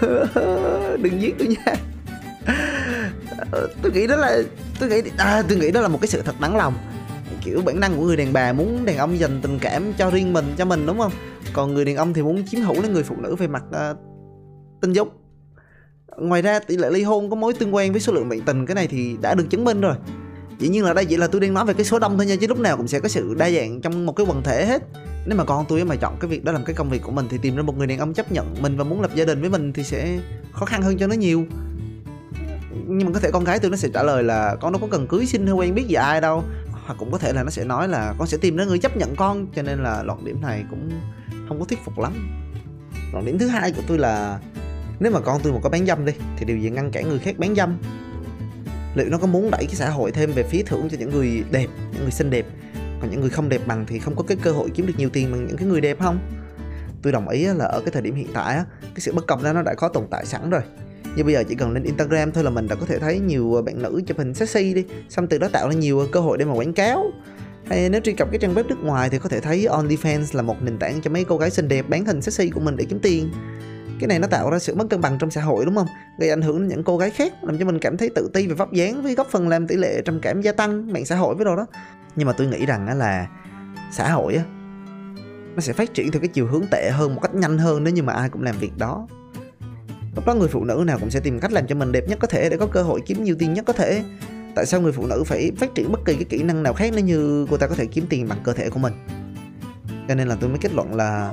Đừng 1.02 1.22
giết 1.22 1.34
tôi 1.38 1.48
nha. 1.48 1.74
Ờ, 3.52 3.68
tôi 3.82 3.92
nghĩ 3.92 4.06
đó 4.06 4.16
là 4.16 4.38
tôi 4.80 4.88
nghĩ 4.88 5.02
à, 5.16 5.42
tôi 5.48 5.58
nghĩ 5.58 5.70
đó 5.70 5.80
là 5.80 5.88
một 5.88 5.98
cái 6.00 6.08
sự 6.08 6.22
thật 6.22 6.40
đáng 6.40 6.56
lòng. 6.56 6.74
Kiểu 7.44 7.62
bản 7.62 7.80
năng 7.80 7.96
của 7.96 8.02
người 8.02 8.16
đàn 8.16 8.32
bà 8.32 8.52
muốn 8.52 8.84
đàn 8.84 8.96
ông 8.96 9.18
dành 9.18 9.40
tình 9.42 9.58
cảm 9.58 9.92
cho 9.92 10.10
riêng 10.10 10.32
mình 10.32 10.54
cho 10.58 10.64
mình 10.64 10.86
đúng 10.86 10.98
không? 10.98 11.12
Còn 11.52 11.74
người 11.74 11.84
đàn 11.84 11.96
ông 11.96 12.12
thì 12.12 12.22
muốn 12.22 12.46
chiếm 12.46 12.60
hữu 12.60 12.82
lấy 12.82 12.90
người 12.90 13.02
phụ 13.02 13.16
nữ 13.18 13.36
về 13.36 13.48
mặt 13.48 13.64
uh, 13.70 13.96
tình 14.80 14.92
dục. 14.92 15.12
Ngoài 16.16 16.42
ra 16.42 16.58
tỷ 16.58 16.76
lệ 16.76 16.90
ly 16.90 17.02
hôn 17.02 17.30
có 17.30 17.36
mối 17.36 17.52
tương 17.54 17.74
quan 17.74 17.92
với 17.92 18.00
số 18.00 18.12
lượng 18.12 18.28
bệnh 18.28 18.40
tình 18.40 18.66
cái 18.66 18.74
này 18.74 18.86
thì 18.86 19.16
đã 19.20 19.34
được 19.34 19.44
chứng 19.50 19.64
minh 19.64 19.80
rồi. 19.80 19.94
Dĩ 20.58 20.68
nhiên 20.68 20.84
là 20.84 20.94
đây 20.94 21.04
chỉ 21.04 21.16
là 21.16 21.26
tôi 21.26 21.40
đang 21.40 21.54
nói 21.54 21.64
về 21.64 21.74
cái 21.74 21.84
số 21.84 21.98
đông 21.98 22.16
thôi 22.16 22.26
nha 22.26 22.36
chứ 22.40 22.46
lúc 22.46 22.58
nào 22.58 22.76
cũng 22.76 22.88
sẽ 22.88 23.00
có 23.00 23.08
sự 23.08 23.34
đa 23.34 23.50
dạng 23.50 23.80
trong 23.80 24.06
một 24.06 24.12
cái 24.16 24.26
quần 24.26 24.42
thể 24.42 24.66
hết. 24.66 24.82
Nếu 25.26 25.38
mà 25.38 25.44
con 25.44 25.64
tôi 25.68 25.84
mà 25.84 25.96
chọn 25.96 26.16
cái 26.20 26.30
việc 26.30 26.44
đó 26.44 26.52
làm 26.52 26.64
cái 26.64 26.74
công 26.74 26.90
việc 26.90 27.02
của 27.02 27.12
mình 27.12 27.26
thì 27.30 27.38
tìm 27.42 27.56
ra 27.56 27.62
một 27.62 27.78
người 27.78 27.86
đàn 27.86 27.98
ông 27.98 28.14
chấp 28.14 28.32
nhận 28.32 28.54
mình 28.62 28.76
và 28.76 28.84
muốn 28.84 29.00
lập 29.00 29.10
gia 29.14 29.24
đình 29.24 29.40
với 29.40 29.50
mình 29.50 29.72
thì 29.72 29.82
sẽ 29.82 30.18
khó 30.52 30.66
khăn 30.66 30.82
hơn 30.82 30.98
cho 30.98 31.06
nó 31.06 31.14
nhiều. 31.14 31.44
Nhưng 32.86 33.06
mà 33.06 33.12
có 33.14 33.20
thể 33.20 33.30
con 33.30 33.44
gái 33.44 33.58
tôi 33.58 33.70
nó 33.70 33.76
sẽ 33.76 33.88
trả 33.94 34.02
lời 34.02 34.22
là 34.22 34.56
con 34.60 34.72
đâu 34.72 34.80
có 34.80 34.86
cần 34.90 35.06
cưới 35.06 35.26
xin 35.26 35.46
hay 35.46 35.54
quen 35.54 35.74
biết 35.74 35.86
gì 35.88 35.94
ai 35.94 36.20
đâu. 36.20 36.44
Hoặc 36.86 36.94
cũng 36.98 37.12
có 37.12 37.18
thể 37.18 37.32
là 37.32 37.42
nó 37.42 37.50
sẽ 37.50 37.64
nói 37.64 37.88
là 37.88 38.14
con 38.18 38.28
sẽ 38.28 38.38
tìm 38.40 38.56
ra 38.56 38.64
người 38.64 38.78
chấp 38.78 38.96
nhận 38.96 39.16
con. 39.16 39.46
Cho 39.56 39.62
nên 39.62 39.82
là 39.82 40.02
luận 40.02 40.24
điểm 40.24 40.40
này 40.40 40.64
cũng 40.70 40.90
không 41.48 41.58
có 41.58 41.64
thuyết 41.64 41.78
phục 41.84 41.98
lắm. 41.98 42.12
Còn 43.12 43.24
điểm 43.24 43.38
thứ 43.38 43.46
hai 43.46 43.72
của 43.72 43.82
tôi 43.86 43.98
là, 43.98 44.38
nếu 45.00 45.12
mà 45.12 45.20
con 45.20 45.40
tôi 45.42 45.52
mà 45.52 45.58
có 45.62 45.68
bán 45.68 45.86
dâm 45.86 46.04
đi, 46.04 46.12
thì 46.36 46.44
điều 46.44 46.58
gì 46.58 46.70
ngăn 46.70 46.90
cản 46.90 47.08
người 47.08 47.18
khác 47.18 47.38
bán 47.38 47.54
dâm? 47.54 47.78
Liệu 48.94 49.08
nó 49.08 49.18
có 49.18 49.26
muốn 49.26 49.50
đẩy 49.50 49.66
cái 49.66 49.74
xã 49.74 49.90
hội 49.90 50.12
thêm 50.12 50.32
về 50.32 50.42
phía 50.42 50.62
thưởng 50.62 50.88
cho 50.90 50.96
những 51.00 51.10
người 51.10 51.44
đẹp, 51.50 51.66
những 51.92 52.02
người 52.02 52.10
xinh 52.10 52.30
đẹp? 52.30 52.46
Còn 53.00 53.10
những 53.10 53.20
người 53.20 53.30
không 53.30 53.48
đẹp 53.48 53.60
bằng 53.66 53.84
thì 53.88 53.98
không 53.98 54.16
có 54.16 54.22
cái 54.22 54.36
cơ 54.42 54.52
hội 54.52 54.70
kiếm 54.74 54.86
được 54.86 54.94
nhiều 54.96 55.08
tiền 55.08 55.32
bằng 55.32 55.46
những 55.46 55.56
cái 55.56 55.66
người 55.66 55.80
đẹp 55.80 56.00
không? 56.00 56.18
Tôi 57.02 57.12
đồng 57.12 57.28
ý 57.28 57.44
là 57.44 57.64
ở 57.64 57.80
cái 57.80 57.90
thời 57.92 58.02
điểm 58.02 58.14
hiện 58.14 58.28
tại 58.34 58.60
cái 58.82 59.00
sự 59.00 59.12
bất 59.12 59.26
cập 59.26 59.42
đó 59.42 59.52
nó 59.52 59.62
đã 59.62 59.74
có 59.74 59.88
tồn 59.88 60.04
tại 60.10 60.26
sẵn 60.26 60.50
rồi. 60.50 60.60
Như 61.16 61.24
bây 61.24 61.34
giờ 61.34 61.44
chỉ 61.48 61.54
cần 61.54 61.72
lên 61.72 61.82
Instagram 61.82 62.32
thôi 62.32 62.44
là 62.44 62.50
mình 62.50 62.68
đã 62.68 62.74
có 62.74 62.86
thể 62.86 62.98
thấy 62.98 63.18
nhiều 63.18 63.62
bạn 63.66 63.82
nữ 63.82 64.02
chụp 64.06 64.18
hình 64.18 64.34
sexy 64.34 64.74
đi, 64.74 64.84
xong 65.08 65.26
từ 65.26 65.38
đó 65.38 65.48
tạo 65.52 65.68
ra 65.68 65.74
nhiều 65.74 66.06
cơ 66.12 66.20
hội 66.20 66.38
để 66.38 66.44
mà 66.44 66.52
quảng 66.52 66.72
cáo 66.72 67.10
hay 67.68 67.88
nếu 67.88 68.00
truy 68.00 68.12
cập 68.12 68.28
cái 68.30 68.38
trang 68.38 68.54
web 68.54 68.66
nước 68.66 68.84
ngoài 68.84 69.10
thì 69.10 69.18
có 69.18 69.28
thể 69.28 69.40
thấy 69.40 69.66
OnlyFans 69.70 70.36
là 70.36 70.42
một 70.42 70.62
nền 70.62 70.78
tảng 70.78 71.00
cho 71.00 71.10
mấy 71.10 71.24
cô 71.24 71.38
gái 71.38 71.50
xinh 71.50 71.68
đẹp 71.68 71.88
bán 71.88 72.04
hình 72.04 72.22
sexy 72.22 72.50
của 72.50 72.60
mình 72.60 72.76
để 72.76 72.84
kiếm 72.84 72.98
tiền. 73.02 73.30
Cái 74.00 74.08
này 74.08 74.18
nó 74.18 74.26
tạo 74.26 74.50
ra 74.50 74.58
sự 74.58 74.74
mất 74.74 74.84
cân 74.90 75.00
bằng 75.00 75.18
trong 75.18 75.30
xã 75.30 75.40
hội, 75.40 75.64
đúng 75.64 75.74
không? 75.74 75.86
Gây 76.18 76.30
ảnh 76.30 76.42
hưởng 76.42 76.58
đến 76.58 76.68
những 76.68 76.84
cô 76.84 76.98
gái 76.98 77.10
khác, 77.10 77.32
làm 77.42 77.58
cho 77.58 77.64
mình 77.64 77.78
cảm 77.78 77.96
thấy 77.96 78.10
tự 78.14 78.30
ti 78.34 78.46
về 78.46 78.54
vóc 78.54 78.72
dáng, 78.72 79.02
với 79.02 79.14
góp 79.14 79.30
phần 79.30 79.48
làm 79.48 79.66
tỷ 79.66 79.76
lệ 79.76 80.02
trầm 80.04 80.20
cảm 80.20 80.42
gia 80.42 80.52
tăng, 80.52 80.92
mạng 80.92 81.06
xã 81.06 81.16
hội 81.16 81.34
với 81.34 81.44
đồ 81.44 81.56
đó. 81.56 81.66
Nhưng 82.16 82.26
mà 82.26 82.32
tôi 82.32 82.46
nghĩ 82.46 82.66
rằng 82.66 82.98
là 82.98 83.26
xã 83.92 84.12
hội 84.12 84.34
á, 84.34 84.42
nó 85.54 85.60
sẽ 85.60 85.72
phát 85.72 85.94
triển 85.94 86.10
theo 86.10 86.20
cái 86.20 86.28
chiều 86.28 86.46
hướng 86.46 86.64
tệ 86.70 86.90
hơn 86.90 87.14
một 87.14 87.20
cách 87.20 87.34
nhanh 87.34 87.58
hơn 87.58 87.84
nếu 87.84 87.94
như 87.94 88.02
mà 88.02 88.12
ai 88.12 88.28
cũng 88.28 88.42
làm 88.42 88.58
việc 88.58 88.72
đó. 88.78 89.06
Lúc 90.16 90.26
đó 90.26 90.34
người 90.34 90.48
phụ 90.48 90.64
nữ 90.64 90.84
nào 90.86 90.98
cũng 91.00 91.10
sẽ 91.10 91.20
tìm 91.20 91.40
cách 91.40 91.52
làm 91.52 91.66
cho 91.66 91.74
mình 91.74 91.92
đẹp 91.92 92.04
nhất 92.08 92.18
có 92.20 92.26
thể 92.26 92.50
để 92.50 92.56
có 92.56 92.66
cơ 92.66 92.82
hội 92.82 93.00
kiếm 93.06 93.24
nhiều 93.24 93.36
tiền 93.38 93.52
nhất 93.52 93.64
có 93.66 93.72
thể 93.72 94.02
tại 94.58 94.66
sao 94.66 94.80
người 94.80 94.92
phụ 94.92 95.06
nữ 95.06 95.24
phải 95.26 95.52
phát 95.56 95.74
triển 95.74 95.92
bất 95.92 96.04
kỳ 96.04 96.14
cái 96.14 96.24
kỹ 96.24 96.42
năng 96.42 96.62
nào 96.62 96.72
khác 96.72 96.92
nếu 96.94 97.04
như 97.04 97.46
cô 97.50 97.56
ta 97.56 97.66
có 97.66 97.74
thể 97.74 97.86
kiếm 97.86 98.06
tiền 98.08 98.28
bằng 98.28 98.38
cơ 98.44 98.52
thể 98.52 98.70
của 98.70 98.78
mình? 98.78 98.92
Cho 100.08 100.14
nên 100.14 100.28
là 100.28 100.36
tôi 100.40 100.50
mới 100.50 100.58
kết 100.58 100.74
luận 100.74 100.94
là 100.94 101.32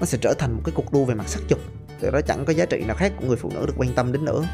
nó 0.00 0.06
sẽ 0.06 0.18
trở 0.20 0.34
thành 0.38 0.52
một 0.52 0.60
cái 0.64 0.72
cuộc 0.76 0.92
đua 0.92 1.04
về 1.04 1.14
mặt 1.14 1.28
sắc 1.28 1.42
dục. 1.48 1.58
Từ 2.00 2.10
đó 2.10 2.20
chẳng 2.20 2.44
có 2.44 2.52
giá 2.52 2.64
trị 2.64 2.84
nào 2.86 2.96
khác 2.96 3.12
của 3.20 3.26
người 3.26 3.36
phụ 3.36 3.50
nữ 3.54 3.66
được 3.66 3.72
quan 3.76 3.92
tâm 3.94 4.12
đến 4.12 4.24
nữa. 4.24 4.44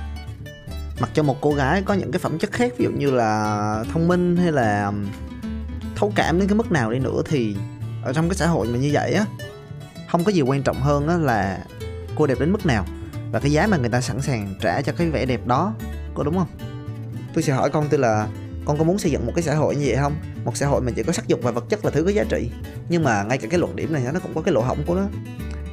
Mặc 1.00 1.10
cho 1.14 1.22
một 1.22 1.36
cô 1.40 1.52
gái 1.52 1.82
có 1.82 1.94
những 1.94 2.12
cái 2.12 2.18
phẩm 2.18 2.38
chất 2.38 2.52
khác, 2.52 2.72
ví 2.78 2.84
dụ 2.84 2.90
như 2.90 3.10
là 3.10 3.84
thông 3.92 4.08
minh 4.08 4.36
hay 4.36 4.52
là 4.52 4.92
thấu 5.96 6.12
cảm 6.16 6.38
đến 6.38 6.48
cái 6.48 6.56
mức 6.56 6.72
nào 6.72 6.90
đi 6.92 6.98
nữa 6.98 7.22
thì 7.24 7.56
ở 8.02 8.12
trong 8.12 8.28
cái 8.28 8.36
xã 8.36 8.46
hội 8.46 8.66
mà 8.66 8.78
như 8.78 8.90
vậy 8.92 9.12
á, 9.12 9.26
không 10.10 10.24
có 10.24 10.32
gì 10.32 10.42
quan 10.42 10.62
trọng 10.62 10.80
hơn 10.80 11.08
á 11.08 11.16
là 11.16 11.64
cô 12.14 12.26
đẹp 12.26 12.40
đến 12.40 12.52
mức 12.52 12.66
nào 12.66 12.86
và 13.32 13.40
cái 13.40 13.52
giá 13.52 13.66
mà 13.66 13.76
người 13.76 13.90
ta 13.90 14.00
sẵn 14.00 14.20
sàng 14.20 14.54
trả 14.60 14.82
cho 14.82 14.92
cái 14.92 15.10
vẻ 15.10 15.26
đẹp 15.26 15.46
đó, 15.46 15.74
có 16.14 16.22
đúng 16.22 16.38
không? 16.38 16.48
Tôi 17.36 17.42
sẽ 17.42 17.52
hỏi 17.52 17.70
con 17.70 17.86
tôi 17.90 18.00
là 18.00 18.28
con 18.64 18.78
có 18.78 18.84
muốn 18.84 18.98
xây 18.98 19.12
dựng 19.12 19.26
một 19.26 19.32
cái 19.36 19.42
xã 19.42 19.54
hội 19.54 19.76
như 19.76 19.84
vậy 19.86 19.96
không? 19.96 20.14
Một 20.44 20.56
xã 20.56 20.66
hội 20.66 20.80
mà 20.80 20.92
chỉ 20.96 21.02
có 21.02 21.12
sắc 21.12 21.28
dục 21.28 21.40
và 21.42 21.50
vật 21.50 21.64
chất 21.68 21.84
là 21.84 21.90
thứ 21.90 22.04
có 22.04 22.10
giá 22.10 22.24
trị. 22.24 22.50
Nhưng 22.88 23.04
mà 23.04 23.22
ngay 23.22 23.38
cả 23.38 23.48
cái 23.50 23.60
luận 23.60 23.76
điểm 23.76 23.92
này 23.92 24.02
nó 24.14 24.20
cũng 24.20 24.32
có 24.34 24.40
cái 24.40 24.54
lỗ 24.54 24.60
hổng 24.60 24.78
của 24.86 24.94
nó. 24.94 25.06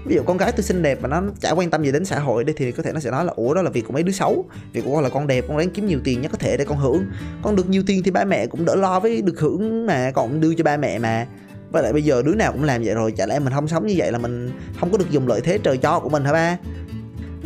Ví 0.06 0.16
dụ 0.16 0.22
con 0.26 0.38
gái 0.38 0.52
tôi 0.52 0.64
xinh 0.64 0.82
đẹp 0.82 1.02
mà 1.02 1.10
nó 1.10 1.22
chả 1.40 1.52
quan 1.52 1.70
tâm 1.70 1.84
gì 1.84 1.92
đến 1.92 2.06
xã 2.06 2.20
hội 2.20 2.44
đi, 2.44 2.54
thì 2.58 2.72
có 2.72 2.84
thể 2.84 2.92
nó 2.94 3.00
sẽ 3.00 3.12
nói 3.12 3.26
là, 3.26 3.34
ủa, 3.36 3.54
đó 3.54 3.62
là 3.62 3.70
việc 3.70 3.86
của 3.88 3.94
mấy 3.94 4.04
đứa 4.04 4.12
xấu. 4.12 4.46
Việc 4.74 4.82
của 4.86 4.94
con 4.94 5.04
là 5.04 5.10
con 5.10 5.28
đẹp, 5.28 5.46
con 5.48 5.58
ráng 5.58 5.70
kiếm 5.70 5.86
nhiều 5.86 6.00
tiền 6.04 6.22
nhất 6.22 6.32
có 6.32 6.38
thể 6.38 6.58
để 6.58 6.66
con 6.66 6.78
hưởng. 6.78 7.06
Con 7.42 7.56
được 7.56 7.70
nhiều 7.70 7.84
tiền 7.88 8.04
thì 8.04 8.12
ba 8.12 8.26
mẹ 8.26 8.48
cũng 8.48 8.66
đỡ 8.66 8.76
lo 8.76 9.00
với 9.00 9.22
được 9.22 9.40
hưởng 9.40 9.86
mà 9.86 10.12
còn 10.12 10.42
đưa 10.42 10.54
cho 10.54 10.64
ba 10.64 10.78
mẹ 10.78 11.00
mà. 11.00 11.28
Với 11.72 11.84
lại 11.84 11.94
bây 11.94 12.04
giờ 12.04 12.22
đứa 12.26 12.36
nào 12.36 12.52
cũng 12.52 12.64
làm 12.64 12.84
vậy 12.84 12.96
rồi, 12.96 13.12
chả 13.12 13.26
lẽ 13.26 13.40
mình 13.40 13.54
không 13.54 13.68
sống 13.68 13.88
như 13.88 13.94
vậy 13.98 14.12
là 14.12 14.18
mình 14.18 14.52
không 14.80 14.92
có 14.92 14.98
được 14.98 15.10
dùng 15.10 15.28
lợi 15.28 15.42
thế 15.42 15.58
trời 15.58 15.78
cho 15.78 16.00
của 16.00 16.10
mình 16.10 16.26
hả 16.26 16.34
ba? 16.34 16.58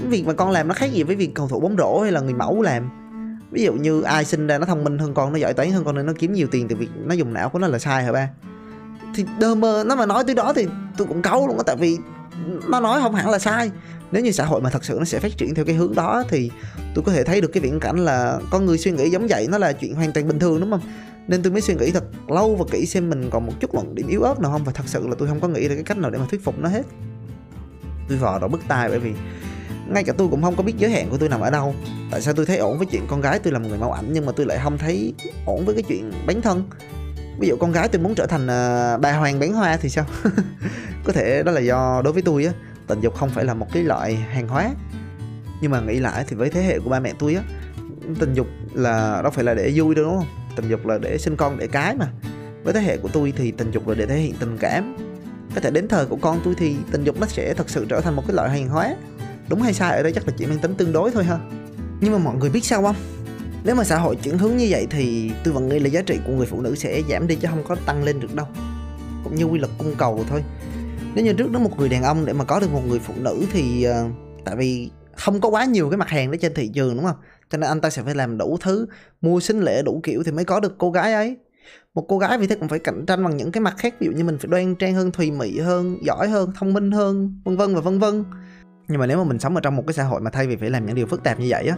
Việc 0.10 0.26
mà 0.28 0.34
con 0.34 0.52
làm 0.52 0.68
nó 0.68 0.74
khác 0.74 0.92
gì 0.94 1.04
với 1.04 1.16
việc 1.16 1.32
cầu 1.36 1.48
thủ 1.48 1.60
bóng 1.60 1.76
rổ 1.78 2.00
hay 2.00 2.12
là 2.12 2.22
người 2.22 2.34
mẫu 2.34 2.62
làm 2.62 2.90
ví 3.52 3.64
dụ 3.64 3.74
như 3.74 4.02
ai 4.02 4.26
sinh 4.26 4.48
ra 4.48 4.58
nó 4.58 4.66
thông 4.66 4.84
minh 4.84 4.98
hơn 4.98 5.14
con, 5.14 5.34
nó 5.34 5.38
giỏi 5.38 5.54
toán 5.54 5.72
hơn 5.72 5.84
con 5.86 5.96
nên 5.96 6.06
nó 6.06 6.14
kiếm 6.20 6.34
nhiều 6.34 6.48
tiền 6.52 6.68
từ 6.68 6.76
việc 6.76 6.90
nó 7.06 7.14
dùng 7.14 7.34
não 7.34 7.50
của 7.50 7.60
nó 7.60 7.68
là 7.68 7.80
sai 7.80 8.04
hả 8.04 8.12
ba? 8.12 8.30
Thì 9.16 9.26
đơ 9.40 9.56
mơ, 9.56 9.84
nó 9.88 9.96
mà 9.96 10.06
nói 10.06 10.24
tới 10.24 10.36
đó 10.36 10.54
thì 10.54 10.68
tôi 10.98 11.08
cũng 11.08 11.22
cấu 11.22 11.48
luôn 11.48 11.58
á, 11.58 11.64
tại 11.66 11.76
vì 11.76 11.98
nó 12.68 12.80
nói 12.80 13.02
không 13.02 13.16
hẳn 13.16 13.30
là 13.30 13.40
sai. 13.40 13.72
Nếu 14.12 14.24
như 14.24 14.32
xã 14.32 14.46
hội 14.46 14.62
mà 14.62 14.70
thật 14.70 14.86
sự 14.86 14.96
nó 15.00 15.06
sẽ 15.06 15.20
phát 15.20 15.38
triển 15.38 15.56
theo 15.56 15.66
cái 15.66 15.76
hướng 15.76 15.96
đó 15.96 16.24
thì 16.30 16.52
tôi 16.96 17.04
có 17.04 17.12
thể 17.12 17.24
thấy 17.24 17.42
được 17.42 17.48
cái 17.54 17.62
viễn 17.62 17.80
cảnh 17.80 17.98
là 17.98 18.40
con 18.50 18.66
người 18.66 18.78
suy 18.78 18.92
nghĩ 18.92 19.10
giống 19.10 19.28
vậy, 19.28 19.48
nó 19.52 19.58
là 19.58 19.74
chuyện 19.74 19.96
hoàn 19.96 20.12
toàn 20.12 20.28
bình 20.28 20.40
thường, 20.40 20.60
đúng 20.60 20.72
không? 20.72 20.82
Nên 21.28 21.44
tôi 21.44 21.52
mới 21.52 21.62
suy 21.62 21.76
nghĩ 21.76 21.92
thật 21.92 22.04
lâu 22.28 22.56
và 22.56 22.66
kỹ 22.72 22.86
xem 22.86 23.10
mình 23.10 23.30
còn 23.30 23.46
một 23.46 23.54
chút 23.60 23.74
luận 23.74 23.96
điểm 23.96 24.08
yếu 24.08 24.22
ớt 24.22 24.40
nào 24.40 24.52
không? 24.52 24.64
Và 24.64 24.72
thật 24.72 24.84
sự 24.86 25.08
là 25.08 25.16
tôi 25.18 25.28
không 25.28 25.40
có 25.40 25.48
nghĩ 25.48 25.68
ra 25.68 25.76
cái 25.76 25.84
cách 25.84 25.98
nào 25.98 26.12
để 26.12 26.20
mà 26.20 26.26
thuyết 26.30 26.44
phục 26.44 26.60
nó 26.60 26.70
hết. 26.70 26.86
Tôi 28.10 28.18
vò 28.18 28.40
đỏ 28.40 28.48
bức 28.48 28.62
tai 28.68 28.90
bởi 28.90 29.00
vì 29.00 29.14
ngay 29.90 30.04
cả 30.04 30.14
tôi 30.18 30.28
cũng 30.28 30.44
không 30.44 30.56
có 30.56 30.64
biết 30.64 30.74
giới 30.78 30.92
hạn 30.92 31.10
của 31.10 31.18
tôi 31.18 31.30
nằm 31.30 31.40
ở 31.40 31.50
đâu. 31.50 31.76
Tại 32.12 32.22
sao 32.22 32.34
tôi 32.34 32.46
thấy 32.46 32.58
ổn 32.58 32.78
với 32.78 32.88
chuyện 32.92 33.08
con 33.08 33.22
gái 33.22 33.40
tôi 33.40 33.54
là 33.54 33.60
một 33.60 33.68
người 33.70 33.78
mẫu 33.78 33.92
ảnh 33.92 34.06
nhưng 34.12 34.26
mà 34.26 34.32
tôi 34.36 34.46
lại 34.46 34.60
không 34.64 34.78
thấy 34.78 35.14
ổn 35.46 35.66
với 35.66 35.76
cái 35.76 35.84
chuyện 35.88 36.12
bán 36.28 36.42
thân? 36.42 36.70
Ví 37.40 37.48
dụ 37.48 37.58
con 37.60 37.72
gái 37.72 37.88
tôi 37.88 38.02
muốn 38.02 38.16
trở 38.16 38.26
thành 38.26 38.44
uh, 38.44 39.02
bà 39.02 39.14
hoàng 39.14 39.40
bán 39.40 39.54
hoa 39.54 39.78
thì 39.78 39.90
sao? 39.90 40.06
Có 41.04 41.14
thể 41.14 41.44
đó 41.44 41.52
là 41.52 41.62
do 41.62 42.02
đối 42.04 42.14
với 42.14 42.22
tôi 42.22 42.46
á 42.46 42.54
tình 42.88 43.02
dục 43.02 43.16
không 43.16 43.30
phải 43.30 43.46
là 43.46 43.54
một 43.54 43.68
cái 43.74 43.84
loại 43.84 44.16
hàng 44.16 44.48
hóa. 44.48 44.70
Nhưng 45.62 45.72
mà 45.72 45.82
nghĩ 45.82 46.00
lại 46.00 46.26
thì 46.28 46.36
với 46.36 46.50
thế 46.50 46.64
hệ 46.64 46.80
của 46.80 46.90
ba 46.90 47.00
mẹ 47.00 47.14
tôi 47.20 47.36
á 47.36 47.44
tình 48.20 48.34
dục 48.34 48.48
là 48.74 49.22
đâu 49.22 49.32
phải 49.32 49.44
là 49.44 49.54
để 49.54 49.72
vui 49.76 49.96
đâu 49.96 50.06
đúng 50.06 50.18
không? 50.18 50.28
Tình 50.56 50.70
dục 50.70 50.86
là 50.86 50.98
để 50.98 51.18
sinh 51.18 51.36
con 51.36 51.58
để 51.58 51.68
cái 51.68 51.96
mà. 51.96 52.08
Với 52.64 52.74
thế 52.74 52.82
hệ 52.82 52.98
của 52.98 53.10
tôi 53.14 53.34
thì 53.38 53.52
tình 53.52 53.72
dục 53.72 53.88
là 53.88 53.96
để 53.96 54.06
thể 54.06 54.18
hiện 54.18 54.34
tình 54.40 54.58
cảm. 54.58 54.98
Có 55.56 55.62
thể 55.62 55.72
đến 55.72 55.88
thời 55.88 56.06
của 56.06 56.18
con 56.22 56.40
tôi 56.44 56.56
thì 56.58 56.76
tình 56.92 57.04
dục 57.04 57.20
nó 57.20 57.28
sẽ 57.28 57.54
thật 57.54 57.70
sự 57.70 57.86
trở 57.90 58.02
thành 58.02 58.16
một 58.16 58.24
cái 58.28 58.36
loại 58.36 58.50
hàng 58.50 58.70
hóa 58.70 58.96
đúng 59.50 59.62
hay 59.62 59.74
sai 59.74 59.98
ở 59.98 60.04
đây 60.04 60.12
chắc 60.12 60.28
là 60.28 60.34
chỉ 60.38 60.46
mang 60.46 60.60
tính 60.60 60.76
tương 60.76 60.94
đối 60.94 61.12
thôi 61.12 61.24
ha. 61.24 61.40
Nhưng 62.02 62.12
mà 62.12 62.18
mọi 62.18 62.36
người 62.36 62.50
biết 62.50 62.66
sao 62.66 62.82
không? 62.82 62.96
Nếu 63.64 63.76
mà 63.76 63.84
xã 63.84 63.98
hội 63.98 64.16
chuyển 64.16 64.38
hướng 64.38 64.58
như 64.58 64.68
vậy 64.70 64.88
thì 64.90 65.32
tôi 65.44 65.54
vẫn 65.54 65.70
nghĩ 65.70 65.80
là 65.80 65.88
giá 65.88 66.02
trị 66.02 66.20
của 66.28 66.34
người 66.34 66.46
phụ 66.46 66.62
nữ 66.62 66.76
sẽ 66.76 67.02
giảm 67.10 67.28
đi 67.28 67.36
chứ 67.36 67.48
không 67.52 67.64
có 67.68 67.76
tăng 67.86 68.04
lên 68.04 68.20
được 68.20 68.36
đâu. 68.36 68.48
Cũng 69.24 69.36
như 69.36 69.44
quy 69.44 69.60
luật 69.60 69.72
cung 69.78 69.96
cầu 69.98 70.24
thôi. 70.30 70.44
Nếu 71.16 71.26
như 71.26 71.34
trước 71.34 71.52
đó 71.52 71.60
một 71.60 71.80
người 71.80 71.90
đàn 71.90 72.04
ông 72.04 72.26
để 72.26 72.34
mà 72.34 72.44
có 72.44 72.60
được 72.60 72.72
một 72.72 72.82
người 72.88 73.00
phụ 73.00 73.14
nữ 73.18 73.46
thì 73.52 73.88
uh, 73.90 74.12
tại 74.46 74.56
vì 74.56 74.90
không 75.16 75.42
có 75.42 75.50
quá 75.50 75.66
nhiều 75.66 75.90
cái 75.90 75.98
mặt 75.98 76.10
hàng 76.10 76.32
đó 76.32 76.38
trên 76.42 76.54
thị 76.54 76.72
trường 76.74 76.96
đúng 76.96 77.06
không? 77.06 77.18
Cho 77.52 77.58
nên 77.58 77.70
anh 77.70 77.82
ta 77.82 77.90
sẽ 77.90 78.04
phải 78.04 78.16
làm 78.16 78.38
đủ 78.38 78.58
thứ 78.62 78.86
mua 79.22 79.40
sinh 79.40 79.62
lễ 79.62 79.82
đủ 79.82 80.00
kiểu 80.04 80.24
thì 80.26 80.32
mới 80.32 80.46
có 80.46 80.60
được 80.60 80.76
cô 80.78 80.92
gái 80.92 81.14
ấy. 81.14 81.38
Một 81.94 82.06
cô 82.08 82.18
gái 82.18 82.38
vì 82.38 82.48
thế 82.48 82.56
cũng 82.56 82.68
phải 82.68 82.80
cạnh 82.80 83.06
tranh 83.06 83.24
bằng 83.24 83.38
những 83.38 83.52
cái 83.52 83.62
mặt 83.62 83.76
khác 83.78 83.96
ví 84.00 84.08
dụ 84.08 84.14
như 84.18 84.24
mình 84.24 84.38
phải 84.38 84.48
đoan 84.48 84.76
trang 84.76 84.94
hơn 84.94 85.12
thùy 85.12 85.32
mị 85.32 85.60
hơn 85.60 85.98
giỏi 86.04 86.28
hơn 86.30 86.52
thông 86.60 86.74
minh 86.74 86.92
hơn 86.92 87.42
vân 87.46 87.58
vân 87.58 87.76
và 87.76 87.82
vân 87.82 88.00
vân 88.00 88.24
nhưng 88.88 89.00
mà 89.00 89.06
nếu 89.06 89.18
mà 89.18 89.24
mình 89.24 89.40
sống 89.40 89.56
ở 89.56 89.62
trong 89.62 89.76
một 89.76 89.84
cái 89.88 89.94
xã 89.94 90.04
hội 90.04 90.22
mà 90.22 90.32
thay 90.32 90.48
vì 90.48 90.56
phải 90.56 90.70
làm 90.70 90.86
những 90.86 90.96
điều 90.96 91.06
phức 91.06 91.24
tạp 91.24 91.40
như 91.40 91.46
vậy 91.50 91.68
á, 91.68 91.76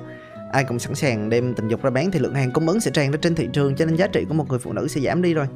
ai 0.52 0.64
cũng 0.64 0.80
sẵn 0.80 0.96
sàng 0.96 1.30
đem 1.30 1.54
tình 1.54 1.68
dục 1.68 1.84
ra 1.84 1.90
bán 1.90 2.12
thì 2.12 2.20
lượng 2.20 2.34
hàng 2.34 2.52
cung 2.52 2.68
ứng 2.68 2.80
sẽ 2.80 2.92
tràn 2.92 3.12
ra 3.12 3.18
trên 3.22 3.36
thị 3.36 3.50
trường, 3.54 3.76
cho 3.76 3.86
nên 3.86 3.96
giá 3.96 4.08
trị 4.08 4.26
của 4.26 4.34
một 4.34 4.50
người 4.50 4.60
phụ 4.60 4.74
nữ 4.74 4.88
sẽ 4.88 5.02
giảm 5.02 5.22
đi 5.22 5.34
rồi. 5.34 5.48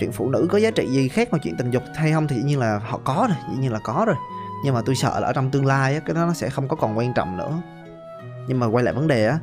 Chuyện 0.00 0.12
phụ 0.12 0.30
nữ 0.30 0.46
có 0.50 0.58
giá 0.58 0.70
trị 0.70 0.86
gì 0.86 1.08
khác 1.08 1.30
ngoài 1.30 1.40
chuyện 1.44 1.56
tình 1.58 1.70
dục 1.70 1.82
hay 1.94 2.12
không 2.12 2.28
thì 2.28 2.36
dĩ 2.36 2.42
nhiên 2.42 2.58
là 2.58 2.78
họ 2.78 3.00
có 3.04 3.26
rồi, 3.28 3.36
dĩ 3.50 3.62
nhiên 3.62 3.72
là 3.72 3.78
có 3.84 4.04
rồi. 4.06 4.16
Nhưng 4.64 4.74
mà 4.74 4.80
tôi 4.86 4.94
sợ 4.94 5.20
là 5.20 5.26
ở 5.26 5.32
trong 5.32 5.50
tương 5.50 5.66
lai 5.66 5.94
á, 5.94 6.00
cái 6.00 6.14
đó 6.14 6.26
nó 6.26 6.32
sẽ 6.32 6.50
không 6.50 6.68
có 6.68 6.76
còn 6.76 6.98
quan 6.98 7.14
trọng 7.14 7.36
nữa. 7.36 7.62
Nhưng 8.48 8.60
mà 8.60 8.66
quay 8.66 8.84
lại 8.84 8.94
vấn 8.94 9.08
đề 9.08 9.26
á, 9.26 9.38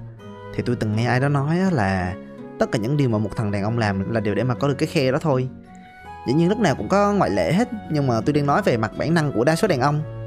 thì 0.55 0.63
tôi 0.65 0.75
từng 0.75 0.95
nghe 0.95 1.05
ai 1.05 1.19
đó 1.19 1.29
nói 1.29 1.59
á 1.59 1.69
là 1.71 2.15
tất 2.59 2.71
cả 2.71 2.79
những 2.79 2.97
điều 2.97 3.09
mà 3.09 3.17
một 3.17 3.29
thằng 3.35 3.51
đàn 3.51 3.63
ông 3.63 3.77
làm 3.77 4.11
là 4.11 4.19
điều 4.19 4.35
để 4.35 4.43
mà 4.43 4.55
có 4.55 4.67
được 4.67 4.75
cái 4.77 4.87
khe 4.87 5.11
đó 5.11 5.17
thôi. 5.21 5.49
Dĩ 6.27 6.33
nhiên 6.33 6.49
lúc 6.49 6.59
nào 6.59 6.75
cũng 6.75 6.87
có 6.87 7.13
ngoại 7.13 7.29
lệ 7.29 7.53
hết, 7.53 7.69
nhưng 7.91 8.07
mà 8.07 8.21
tôi 8.25 8.33
đang 8.33 8.45
nói 8.45 8.61
về 8.61 8.77
mặt 8.77 8.91
bản 8.97 9.13
năng 9.13 9.31
của 9.31 9.43
đa 9.43 9.55
số 9.55 9.67
đàn 9.67 9.81
ông 9.81 10.18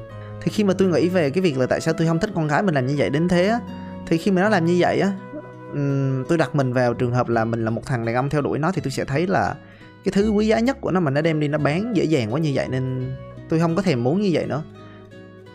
thì 0.42 0.50
khi 0.50 0.64
mà 0.64 0.74
tôi 0.78 0.88
nghĩ 0.88 1.08
về 1.08 1.30
cái 1.30 1.42
việc 1.42 1.58
là 1.58 1.66
tại 1.66 1.80
sao 1.80 1.94
tôi 1.94 2.06
không 2.06 2.18
thích 2.18 2.30
con 2.34 2.48
gái 2.48 2.62
mình 2.62 2.74
làm 2.74 2.86
như 2.86 2.94
vậy 2.98 3.10
đến 3.10 3.28
thế 3.28 3.48
á 3.48 3.60
thì 4.06 4.18
khi 4.18 4.30
mà 4.30 4.42
nó 4.42 4.48
làm 4.48 4.64
như 4.64 4.76
vậy 4.78 5.00
á 5.00 5.12
tôi 6.28 6.38
đặt 6.38 6.54
mình 6.54 6.72
vào 6.72 6.94
trường 6.94 7.14
hợp 7.14 7.28
là 7.28 7.44
mình 7.44 7.64
là 7.64 7.70
một 7.70 7.86
thằng 7.86 8.04
đàn 8.04 8.14
ông 8.14 8.30
theo 8.30 8.40
đuổi 8.40 8.58
nó 8.58 8.72
thì 8.72 8.80
tôi 8.84 8.90
sẽ 8.90 9.04
thấy 9.04 9.26
là 9.26 9.54
cái 10.04 10.12
thứ 10.12 10.30
quý 10.30 10.46
giá 10.46 10.58
nhất 10.58 10.80
của 10.80 10.90
nó 10.90 11.00
mà 11.00 11.10
nó 11.10 11.20
đem 11.20 11.40
đi 11.40 11.48
nó 11.48 11.58
bán 11.58 11.96
dễ 11.96 12.04
dàng 12.04 12.32
quá 12.32 12.40
như 12.40 12.50
vậy 12.54 12.66
nên 12.70 13.12
tôi 13.48 13.60
không 13.60 13.76
có 13.76 13.82
thèm 13.82 14.04
muốn 14.04 14.20
như 14.20 14.30
vậy 14.32 14.46
nữa. 14.46 14.62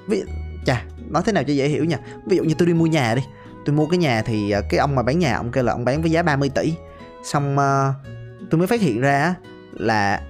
Ví 0.08 0.24
chà 0.66 0.84
nói 1.10 1.24
thế 1.26 1.32
nào 1.32 1.44
cho 1.44 1.54
dễ 1.54 1.68
hiểu 1.68 1.86
nha. 1.86 2.00
Ví 2.26 2.38
dụ 2.38 2.44
như 2.44 2.54
tôi 2.58 2.68
đi 2.68 2.74
mua 2.74 2.86
nhà 2.86 3.16
đi 3.16 3.22
tôi 3.66 3.76
mua 3.76 3.86
cái 3.86 3.98
nhà 3.98 4.22
thì 4.22 4.52
à, 4.52 4.62
cái 4.70 4.80
ông 4.80 4.96
mà 4.96 5.04
bán 5.04 5.20
nhà 5.20 5.36
ông 5.36 5.52
kêu 5.52 5.64
là 5.64 5.72
ông 5.72 5.86
bán 5.86 6.02
với 6.02 6.12
giá 6.12 6.24
30 6.24 6.50
tỷ. 6.56 6.74
Xong 7.24 7.56
uh, 7.56 7.96
tôi 8.50 8.60
mới 8.60 8.68
phát 8.68 8.82
hiện 8.82 9.02
ra 9.02 9.36
là 9.74 10.22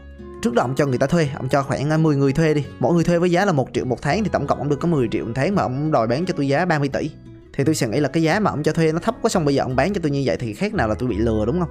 trước 0.41 0.53
đó 0.53 0.62
ông 0.62 0.75
cho 0.75 0.86
người 0.86 0.98
ta 0.98 1.08
thuê, 1.08 1.29
ông 1.36 1.50
cho 1.50 1.63
khoảng 1.63 1.89
à, 1.89 1.98
10 1.98 2.15
người 2.15 2.34
thuê 2.34 2.53
đi. 2.53 2.65
Mỗi 2.79 2.94
người 2.94 3.03
thuê 3.03 3.17
với 3.17 3.32
giá 3.32 3.46
là 3.46 3.51
một 3.51 3.70
triệu 3.74 3.86
một 3.86 4.01
tháng 4.01 4.24
thì 4.24 4.29
tổng 4.34 4.48
cộng 4.48 4.58
ông 4.58 4.70
được 4.70 4.79
có 4.79 4.88
10 4.88 5.08
triệu 5.12 5.25
một 5.25 5.32
tháng 5.36 5.56
mà 5.56 5.63
ông 5.63 5.91
đòi 5.91 6.08
bán 6.08 6.25
cho 6.25 6.34
tôi 6.38 6.48
giá 6.48 6.65
30 6.65 6.89
tỷ. 6.89 7.12
Thì 7.53 7.63
tôi 7.63 7.75
sẽ 7.75 7.88
nghĩ 7.88 8.00
là 8.00 8.10
cái 8.10 8.24
giá 8.24 8.39
mà 8.39 8.51
ông 8.51 8.63
cho 8.63 8.74
thuê 8.74 8.91
nó 8.91 9.00
thấp 9.00 9.15
quá, 9.22 9.29
xong 9.29 9.46
bây 9.46 9.56
giờ 9.56 9.63
ông 9.63 9.75
bán 9.75 9.94
cho 9.94 10.00
tôi 10.03 10.12
như 10.12 10.22
vậy 10.25 10.38
thì 10.39 10.53
khác 10.53 10.74
nào 10.74 10.88
là 10.88 10.96
tôi 10.96 11.10
bị 11.10 11.17
lừa, 11.17 11.46
đúng 11.46 11.60
không? 11.60 11.70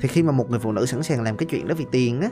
Thì 0.00 0.08
khi 0.08 0.22
mà 0.22 0.32
một 0.32 0.50
người 0.50 0.58
phụ 0.58 0.72
nữ 0.72 0.86
sẵn 0.86 1.02
sàng 1.02 1.22
làm 1.22 1.36
cái 1.36 1.46
chuyện 1.50 1.68
đó 1.68 1.74
vì 1.78 1.86
tiền 1.90 2.20
á, 2.20 2.28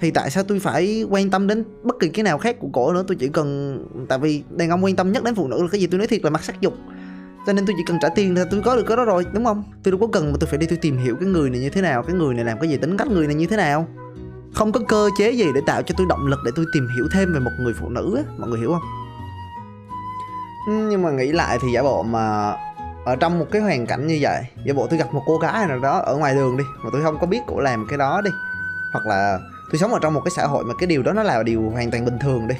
thì 0.00 0.10
tại 0.10 0.30
sao 0.30 0.44
tôi 0.44 0.60
phải 0.60 1.04
quan 1.10 1.30
tâm 1.30 1.46
đến 1.46 1.64
bất 1.82 1.96
kỳ 2.00 2.08
cái 2.08 2.22
nào 2.22 2.38
khác 2.38 2.56
của 2.58 2.68
cổ 2.72 2.92
nữa? 2.92 3.04
Tôi 3.08 3.16
chỉ 3.16 3.28
cần, 3.28 3.78
tại 4.08 4.18
vì 4.18 4.42
đàn 4.50 4.70
ông 4.70 4.84
quan 4.84 4.96
tâm 4.96 5.12
nhất 5.12 5.24
đến 5.24 5.34
phụ 5.34 5.48
nữ 5.48 5.62
là 5.62 5.68
cái 5.72 5.80
gì? 5.80 5.86
Tôi 5.86 5.98
nói 5.98 6.06
thiệt 6.06 6.24
là 6.24 6.30
mặt 6.30 6.44
sắc 6.44 6.60
dục. 6.60 6.74
Cho 7.46 7.52
nên 7.52 7.66
tôi 7.66 7.74
chỉ 7.78 7.82
cần 7.86 7.98
trả 8.02 8.08
tiền 8.08 8.34
là 8.34 8.44
tôi 8.50 8.62
có 8.64 8.76
được 8.76 8.84
cái 8.86 8.96
đó 8.96 9.04
rồi, 9.04 9.24
đúng 9.32 9.44
không? 9.44 9.64
Tôi 9.82 9.92
đâu 9.92 10.00
có 10.00 10.06
cần 10.06 10.32
mà 10.32 10.36
tôi 10.40 10.48
phải 10.48 10.58
đi 10.58 10.66
tôi 10.66 10.78
tìm 10.82 10.98
hiểu 10.98 11.16
cái 11.20 11.28
người 11.28 11.50
này 11.50 11.60
như 11.60 11.70
thế 11.70 11.82
nào, 11.82 12.02
cái 12.02 12.16
người 12.16 12.34
này 12.34 12.44
làm 12.44 12.58
cái 12.60 12.70
gì, 12.70 12.76
tính 12.76 12.96
cách 12.96 13.08
người 13.08 13.26
này 13.26 13.34
như 13.34 13.46
thế 13.46 13.56
nào 13.56 13.88
không 14.56 14.72
có 14.72 14.80
cơ 14.88 15.10
chế 15.18 15.30
gì 15.30 15.44
để 15.54 15.60
tạo 15.66 15.82
cho 15.82 15.94
tôi 15.98 16.06
động 16.08 16.26
lực 16.26 16.40
để 16.44 16.50
tôi 16.56 16.66
tìm 16.72 16.88
hiểu 16.96 17.08
thêm 17.12 17.34
về 17.34 17.40
một 17.40 17.50
người 17.58 17.74
phụ 17.80 17.88
nữ 17.88 18.16
á. 18.16 18.22
Mọi 18.38 18.48
người 18.48 18.58
hiểu 18.58 18.72
không? 18.72 18.82
Nhưng 20.90 21.02
mà 21.02 21.10
nghĩ 21.10 21.32
lại 21.32 21.58
thì 21.62 21.72
giả 21.72 21.82
bộ 21.82 22.02
mà 22.02 22.54
ở 23.04 23.16
trong 23.16 23.38
một 23.38 23.46
cái 23.50 23.62
hoàn 23.62 23.86
cảnh 23.86 24.06
như 24.06 24.18
vậy, 24.20 24.42
giả 24.64 24.74
bộ 24.74 24.86
tôi 24.90 24.98
gặp 24.98 25.14
một 25.14 25.22
cô 25.26 25.38
gái 25.38 25.66
nào 25.66 25.78
đó 25.78 25.98
ở 25.98 26.16
ngoài 26.16 26.34
đường 26.34 26.56
đi, 26.56 26.64
mà 26.84 26.90
tôi 26.92 27.02
không 27.02 27.18
có 27.20 27.26
biết 27.26 27.40
cổ 27.46 27.60
làm 27.60 27.86
cái 27.88 27.98
đó 27.98 28.20
đi, 28.24 28.30
hoặc 28.92 29.06
là 29.06 29.38
tôi 29.70 29.78
sống 29.78 29.92
ở 29.92 29.98
trong 30.02 30.14
một 30.14 30.20
cái 30.24 30.30
xã 30.36 30.46
hội 30.46 30.64
mà 30.64 30.74
cái 30.78 30.86
điều 30.86 31.02
đó 31.02 31.12
nó 31.12 31.22
là 31.22 31.42
điều 31.42 31.70
hoàn 31.70 31.90
toàn 31.90 32.04
bình 32.04 32.18
thường 32.20 32.48
đi. 32.48 32.54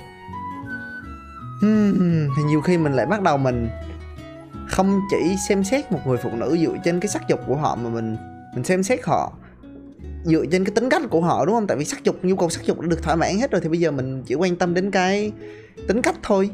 Thì 2.36 2.42
nhiều 2.42 2.60
khi 2.60 2.78
mình 2.78 2.92
lại 2.92 3.06
bắt 3.06 3.22
đầu 3.22 3.36
mình 3.36 3.68
không 4.68 5.00
chỉ 5.10 5.36
xem 5.48 5.64
xét 5.64 5.92
một 5.92 6.00
người 6.06 6.18
phụ 6.22 6.30
nữ 6.32 6.56
dựa 6.60 6.76
trên 6.84 7.00
cái 7.00 7.08
sắc 7.08 7.28
dục 7.28 7.40
của 7.46 7.56
họ 7.56 7.76
mà 7.76 7.90
mình 7.90 8.16
mình 8.54 8.64
xem 8.64 8.82
xét 8.82 9.00
họ 9.04 9.32
dựa 10.26 10.47
trên 10.52 10.64
cái 10.64 10.75
tính 10.75 10.88
cách 10.88 11.02
của 11.11 11.21
họ 11.21 11.47
đúng 11.47 11.54
không? 11.54 11.66
Tại 11.66 11.76
vì 11.76 11.85
sắc 11.85 12.04
dục 12.04 12.25
nhu 12.25 12.37
cầu 12.37 12.50
sắc 12.50 12.64
dục 12.64 12.80
đã 12.80 12.87
được 12.87 13.02
thỏa 13.02 13.16
mãn 13.16 13.38
hết 13.38 13.50
rồi 13.50 13.61
thì 13.61 13.68
bây 13.68 13.80
giờ 13.80 13.90
mình 13.90 14.23
chỉ 14.26 14.35
quan 14.35 14.56
tâm 14.56 14.75
đến 14.75 14.90
cái 14.90 15.33
tính 15.88 16.02
cách 16.02 16.16
thôi. 16.23 16.50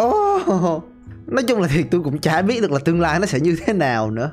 Oh, 0.00 0.82
nói 1.26 1.42
chung 1.48 1.60
là 1.60 1.68
thì 1.68 1.82
tôi 1.82 2.00
cũng 2.02 2.18
chả 2.18 2.42
biết 2.42 2.60
được 2.60 2.72
là 2.72 2.78
tương 2.84 3.00
lai 3.00 3.20
nó 3.20 3.26
sẽ 3.26 3.40
như 3.40 3.56
thế 3.66 3.72
nào 3.72 4.10
nữa. 4.10 4.32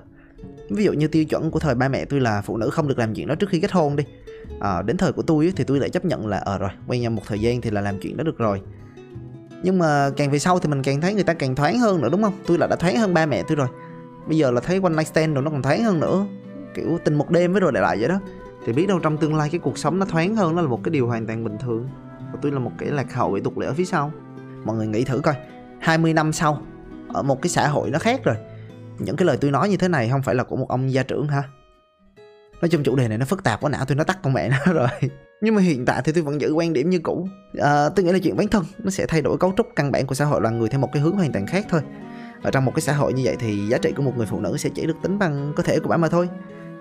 Ví 0.69 0.84
dụ 0.84 0.93
như 0.93 1.07
tiêu 1.07 1.25
chuẩn 1.25 1.51
của 1.51 1.60
thời 1.60 1.75
ba 1.75 1.88
mẹ 1.88 2.05
tôi 2.05 2.19
là 2.19 2.41
phụ 2.41 2.57
nữ 2.57 2.69
không 2.69 2.88
được 2.88 3.00
làm 3.00 3.13
chuyện 3.13 3.27
đó 3.27 3.36
trước 3.36 3.50
khi 3.50 3.60
kết 3.60 3.72
hôn 3.72 3.96
đi. 3.96 4.03
À, 4.60 4.81
đến 4.81 4.98
thời 4.98 5.12
của 5.12 5.22
tôi 5.22 5.53
thì 5.55 5.63
tôi 5.63 5.79
lại 5.79 5.89
chấp 5.89 6.05
nhận 6.05 6.27
là 6.27 6.38
ờ 6.38 6.55
à, 6.55 6.57
rồi 6.57 6.69
quen 6.88 7.01
nhau 7.01 7.12
một 7.12 7.22
thời 7.27 7.39
gian 7.39 7.62
thì 7.62 7.69
là 7.69 7.81
làm 7.81 8.00
chuyện 8.00 8.17
đó 8.17 8.24
được 8.24 8.38
rồi. 8.38 8.62
Nhưng 9.63 9.79
mà 9.79 10.10
càng 10.17 10.31
về 10.31 10.39
sau 10.39 10.60
thì 10.60 10.69
mình 10.69 10.84
càng 10.84 11.01
thấy 11.01 11.13
người 11.13 11.24
ta 11.24 11.34
càng 11.34 11.55
thoáng 11.55 11.79
hơn 11.79 12.01
nữa 12.01 12.10
đúng 12.12 12.24
không? 12.24 12.34
Tôi 12.48 12.57
là 12.57 12.67
đã 12.67 12.75
thoáng 12.75 12.98
hơn 12.98 13.13
ba 13.13 13.25
mẹ 13.25 13.43
tôi 13.48 13.55
rồi. 13.55 13.67
Bây 14.27 14.38
giờ 14.38 14.51
là 14.51 14.62
thấy 14.62 14.79
one 14.84 14.93
night 14.93 15.07
stand 15.07 15.34
rồi 15.34 15.43
nó 15.43 15.51
còn 15.51 15.62
thoáng 15.62 15.84
hơn 15.84 16.00
nữa 16.00 16.25
kiểu 16.77 17.00
tình 17.03 17.15
một 17.15 17.29
đêm 17.29 17.51
với 17.51 17.62
rồi 17.62 17.74
lại 17.74 17.84
lại 17.84 17.98
vậy 18.00 18.10
đó. 18.10 18.19
Thì 18.65 18.74
biết 18.74 18.88
đâu 18.88 19.00
trong 19.00 19.17
tương 19.17 19.36
lai 19.36 19.50
cái 19.50 19.60
cuộc 19.60 19.77
sống 19.77 20.00
nó 20.00 20.05
thoáng 20.05 20.36
hơn 20.36 20.55
nó 20.55 20.62
là 20.62 20.67
một 20.67 20.84
cái 20.84 20.91
điều 20.91 21.07
hoàn 21.07 21.27
toàn 21.27 21.43
bình 21.43 21.57
thường. 21.57 21.89
Và 22.34 22.39
tôi 22.41 22.51
là 22.51 22.60
một 22.60 22.72
cái 22.77 22.89
lạc 22.89 23.13
hậu 23.13 23.31
bị 23.31 23.41
tục 23.41 23.57
lệ 23.57 23.67
ở 23.67 23.74
phía 23.74 23.86
sau. 23.86 24.12
Mọi 24.63 24.75
người 24.75 24.88
nghĩ 24.88 25.03
thử 25.03 25.19
coi 25.19 25.36
20 25.79 26.13
năm 26.13 26.34
sau 26.34 26.62
ở 27.13 27.24
một 27.24 27.41
cái 27.41 27.50
xã 27.50 27.67
hội 27.67 27.89
nó 27.89 28.00
khác 28.00 28.24
rồi. 28.24 28.36
Những 29.00 29.15
cái 29.15 29.25
lời 29.25 29.38
tôi 29.41 29.51
nói 29.51 29.69
như 29.69 29.77
thế 29.77 29.88
này 29.88 30.10
không 30.10 30.22
phải 30.22 30.36
là 30.36 30.43
của 30.43 30.55
một 30.55 30.69
ông 30.69 30.91
gia 30.91 31.03
trưởng 31.03 31.27
hả? 31.27 31.43
Nói 32.62 32.69
chung 32.69 32.84
chủ 32.84 32.96
đề 32.96 33.07
này 33.07 33.17
nó 33.17 33.25
phức 33.25 33.43
tạp 33.43 33.62
quá 33.62 33.69
não 33.69 33.86
tôi 33.86 33.96
nó 33.96 34.03
tắt 34.03 34.19
con 34.24 34.34
mẹ 34.34 34.50
nó 34.50 34.74
rồi. 34.74 34.88
Nhưng 35.41 35.55
mà 35.55 35.62
hiện 35.62 35.86
tại 35.86 36.01
thì 36.05 36.12
tôi 36.12 36.24
vẫn 36.24 36.41
giữ 36.41 36.51
quan 36.51 36.74
điểm 36.74 36.89
như 36.89 37.00
cũ. 37.00 37.27
À, 37.60 37.89
tôi 37.89 38.05
nghĩ 38.05 38.12
là 38.12 38.19
chuyện 38.19 38.38
bản 38.38 38.48
thân 38.48 38.65
nó 38.84 38.89
sẽ 38.89 39.05
thay 39.05 39.22
đổi 39.22 39.38
cấu 39.38 39.53
trúc 39.57 39.67
căn 39.75 39.91
bản 39.91 40.07
của 40.07 40.15
xã 40.15 40.25
hội 40.25 40.41
loài 40.41 40.55
người 40.55 40.69
theo 40.69 40.79
một 40.79 40.89
cái 40.93 41.01
hướng 41.01 41.15
hoàn 41.15 41.31
toàn 41.31 41.48
khác 41.48 41.65
thôi. 41.69 41.81
Ở 42.41 42.51
trong 42.51 42.65
một 42.65 42.72
cái 42.75 42.81
xã 42.81 42.93
hội 42.93 43.13
như 43.13 43.22
vậy 43.25 43.36
thì 43.39 43.67
giá 43.67 43.77
trị 43.77 43.91
của 43.96 44.01
một 44.03 44.17
người 44.17 44.25
phụ 44.25 44.39
nữ 44.39 44.57
sẽ 44.57 44.69
chỉ 44.75 44.86
được 44.86 44.98
tính 45.01 45.19
bằng 45.19 45.53
cơ 45.55 45.63
thể 45.63 45.79
của 45.79 45.89
bà 45.89 45.98
mà 45.98 46.07
thôi 46.07 46.29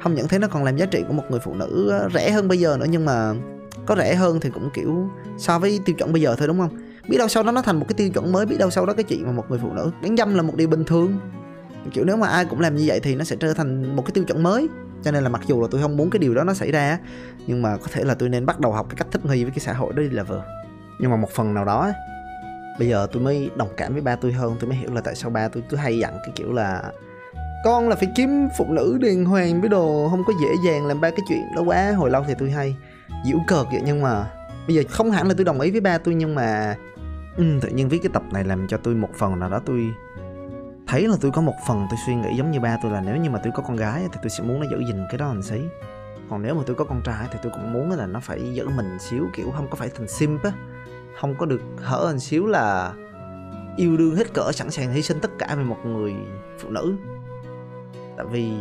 không 0.03 0.15
những 0.15 0.29
thế 0.29 0.39
nó 0.39 0.49
còn 0.49 0.65
làm 0.65 0.77
giá 0.77 0.87
trị 0.87 1.05
của 1.09 1.13
một 1.13 1.23
người 1.31 1.41
phụ 1.41 1.55
nữ 1.55 1.89
ờ, 1.91 2.09
rẻ 2.15 2.31
hơn 2.31 2.49
bây 2.49 2.59
giờ 2.59 2.77
nữa, 2.81 2.87
nhưng 2.89 3.05
mà 3.05 3.35
có 3.87 3.97
rẻ 3.97 4.15
hơn 4.15 4.41
thì 4.41 4.51
cũng, 4.51 4.71
kiểu, 4.75 5.09
so 5.39 5.59
với 5.59 5.81
tiêu 5.85 5.97
chuẩn 5.99 6.13
bây 6.13 6.23
giờ 6.23 6.35
thôi, 6.39 6.49
đúng 6.49 6.59
không? 6.59 6.71
Biết 7.09 7.19
đâu 7.19 7.29
sau 7.29 7.43
đó 7.43 7.53
nó 7.53 7.63
thành 7.63 7.77
một 7.77 7.87
cái 7.89 7.95
tiêu 7.95 8.11
chuẩn 8.11 8.33
mới, 8.33 8.47
biết 8.47 8.57
đâu 8.59 8.71
sau 8.71 8.87
đó 8.87 8.93
cái 8.93 9.05
chuyện 9.05 9.27
mà 9.27 9.33
một 9.33 9.45
người 9.49 9.59
phụ 9.59 9.73
nữ 9.73 9.91
bán 10.03 10.17
dâm 10.17 10.35
là 10.35 10.43
một 10.43 10.57
điều 10.57 10.69
bình 10.69 10.85
thường. 10.85 11.19
Kiểu, 11.93 12.05
nếu 12.05 12.17
mà 12.17 12.29
ai 12.29 12.45
cũng 12.45 12.61
làm 12.61 12.77
như 12.77 12.85
vậy 12.87 13.01
thì 13.01 13.15
nó 13.15 13.25
sẽ 13.25 13.37
trở 13.37 13.55
thành 13.55 13.97
một 13.97 14.03
cái 14.03 14.13
tiêu 14.13 14.25
chuẩn 14.25 14.43
mới. 14.43 14.69
Cho 15.03 15.11
nên 15.11 15.23
là 15.23 15.29
mặc 15.29 15.43
dù 15.47 15.63
là 15.63 15.69
tôi 15.71 15.83
không 15.83 15.97
muốn 15.97 16.11
cái 16.11 16.19
điều 16.19 16.35
đó 16.35 16.45
nó 16.45 16.55
xảy 16.55 16.73
ra 16.73 16.99
nhưng 17.47 17.63
mà 17.63 17.77
có 17.77 17.87
thể 17.93 18.05
là 18.05 18.15
tôi 18.15 18.29
nên 18.29 18.47
bắt 18.47 18.61
đầu 18.61 18.73
học 18.73 18.87
cái 18.89 18.97
cách 18.97 19.07
thích 19.11 19.25
nghi 19.25 19.45
với 19.45 19.51
cái 19.51 19.59
xã 19.59 19.73
hội 19.73 19.93
đó 19.93 20.03
đi 20.03 20.11
là 20.11 20.23
vừa. 20.23 20.45
Nhưng 21.01 21.11
mà 21.11 21.17
một 21.17 21.31
phần 21.31 21.55
nào 21.55 21.65
đó 21.65 21.93
bây 22.79 22.89
giờ 22.89 23.07
tôi 23.13 23.23
mới 23.23 23.51
đồng 23.57 23.69
cảm 23.77 23.93
với 23.93 24.03
ba 24.03 24.17
tôi 24.17 24.33
hơn, 24.33 24.57
tôi 24.61 24.69
mới 24.69 24.79
hiểu 24.79 24.95
là 24.95 25.01
tại 25.01 25.15
sao 25.15 25.31
ba 25.31 25.49
tôi 25.49 25.63
cứ 25.69 25.77
hay 25.77 25.99
dặn 25.99 26.13
cái 26.13 26.33
kiểu 26.35 26.53
là 26.53 26.83
con 27.67 27.89
là 27.89 27.97
phải 27.97 28.09
kiếm 28.15 28.49
phụ 28.57 28.67
nữ 28.69 28.99
đàng 29.01 29.25
hoàng 29.25 29.61
với 29.61 29.69
đồ 29.69 30.09
không 30.11 30.25
có 30.27 30.33
dễ 30.43 30.49
dàng 30.65 30.87
làm 30.87 31.01
ba 31.01 31.11
cái 31.11 31.21
chuyện 31.29 31.43
đó 31.57 31.63
quá. 31.63 31.93
Hồi 31.93 32.11
lâu 32.11 32.25
thì 32.29 32.35
tôi 32.39 32.51
hay 32.51 32.77
diễu 33.25 33.39
cợt 33.47 33.67
vậy 33.73 33.81
nhưng 33.85 34.03
mà 34.03 34.31
bây 34.67 34.77
giờ 34.77 34.83
không 34.91 35.11
hẳn 35.11 35.29
là 35.29 35.35
tôi 35.37 35.45
đồng 35.45 35.61
ý 35.61 35.71
với 35.71 35.81
ba 35.81 35.99
tôi 35.99 36.15
nhưng 36.15 36.35
mà 36.35 36.77
ừ, 37.37 37.45
tự 37.61 37.69
nhiên 37.69 37.89
viết 37.89 37.99
cái 38.03 38.11
tập 38.13 38.23
này 38.33 38.45
làm 38.45 38.69
cho 38.69 38.77
tôi 38.77 38.95
một 38.95 39.09
phần 39.15 39.39
nào 39.39 39.49
đó 39.49 39.61
tôi 39.67 39.87
thấy 40.87 41.09
là 41.09 41.17
tôi 41.21 41.31
có 41.31 41.41
một 41.41 41.55
phần 41.67 41.87
tôi 41.91 41.99
suy 42.07 42.15
nghĩ 42.15 42.37
giống 42.37 42.51
như 42.51 42.61
ba 42.61 42.79
tôi 42.83 42.93
là 42.93 43.01
nếu 43.01 43.17
như 43.17 43.31
mà 43.31 43.41
tôi 43.45 43.53
có 43.57 43.63
con 43.63 43.77
gái 43.77 44.03
thì 44.13 44.19
tôi 44.23 44.31
sẽ 44.31 44.45
muốn 44.45 44.61
nó 44.61 44.67
giữ 44.71 44.79
gìn 44.87 45.05
cái 45.11 45.19
đó 45.19 45.27
làm 45.27 45.43
xí. 45.43 45.61
Còn 46.31 46.43
nếu 46.43 46.55
mà 46.55 46.63
tôi 46.67 46.77
có 46.77 46.85
con 46.85 47.03
trai 47.05 47.27
thì 47.33 47.39
tôi 47.43 47.53
cũng 47.55 47.73
muốn 47.73 47.91
là 47.91 48.07
nó 48.07 48.21
phải 48.21 48.55
giữ 48.55 48.69
mình 48.69 48.99
xíu 49.01 49.27
kiểu 49.37 49.51
không 49.57 49.67
có 49.71 49.77
phải 49.77 49.89
thành 49.97 50.09
simp 50.09 50.43
á. 50.43 50.53
Không 51.21 51.35
có 51.39 51.47
được 51.47 51.61
hở 51.77 52.07
hình 52.07 52.21
xíu 52.21 52.47
là 52.47 52.93
yêu 53.77 53.97
đương 53.97 54.17
hết 54.17 54.35
cỡ 54.35 54.53
sẵn 54.53 54.71
sàng 54.71 54.93
hy 54.93 55.03
sinh 55.03 55.21
tất 55.21 55.31
cả 55.39 55.55
vì 55.59 55.65
một 55.65 55.79
người 55.85 56.15
phụ 56.59 56.71
nữ 56.71 56.97
tại 58.17 58.27
vì 58.31 58.53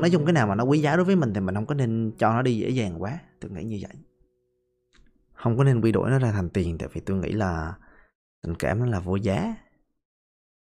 nói 0.00 0.10
chung 0.10 0.24
cái 0.26 0.32
nào 0.32 0.46
mà 0.46 0.54
nó 0.54 0.64
quý 0.64 0.78
giá 0.78 0.96
đối 0.96 1.04
với 1.04 1.16
mình 1.16 1.34
thì 1.34 1.40
mình 1.40 1.54
không 1.54 1.66
có 1.66 1.74
nên 1.74 2.12
cho 2.18 2.32
nó 2.32 2.42
đi 2.42 2.56
dễ 2.56 2.68
dàng 2.68 3.02
quá. 3.02 3.18
Tôi 3.40 3.50
nghĩ 3.50 3.64
như 3.64 3.78
vậy. 3.82 3.96
Không 5.32 5.56
có 5.58 5.64
nên 5.64 5.80
quy 5.80 5.92
đổi 5.92 6.10
nó 6.10 6.18
ra 6.18 6.32
thành 6.32 6.50
tiền 6.50 6.78
tại 6.78 6.88
vì 6.92 7.00
tôi 7.00 7.16
nghĩ 7.16 7.32
là 7.32 7.74
tình 8.42 8.54
cảm 8.54 8.78
nó 8.78 8.86
là 8.86 9.00
vô 9.00 9.16
giá. 9.16 9.56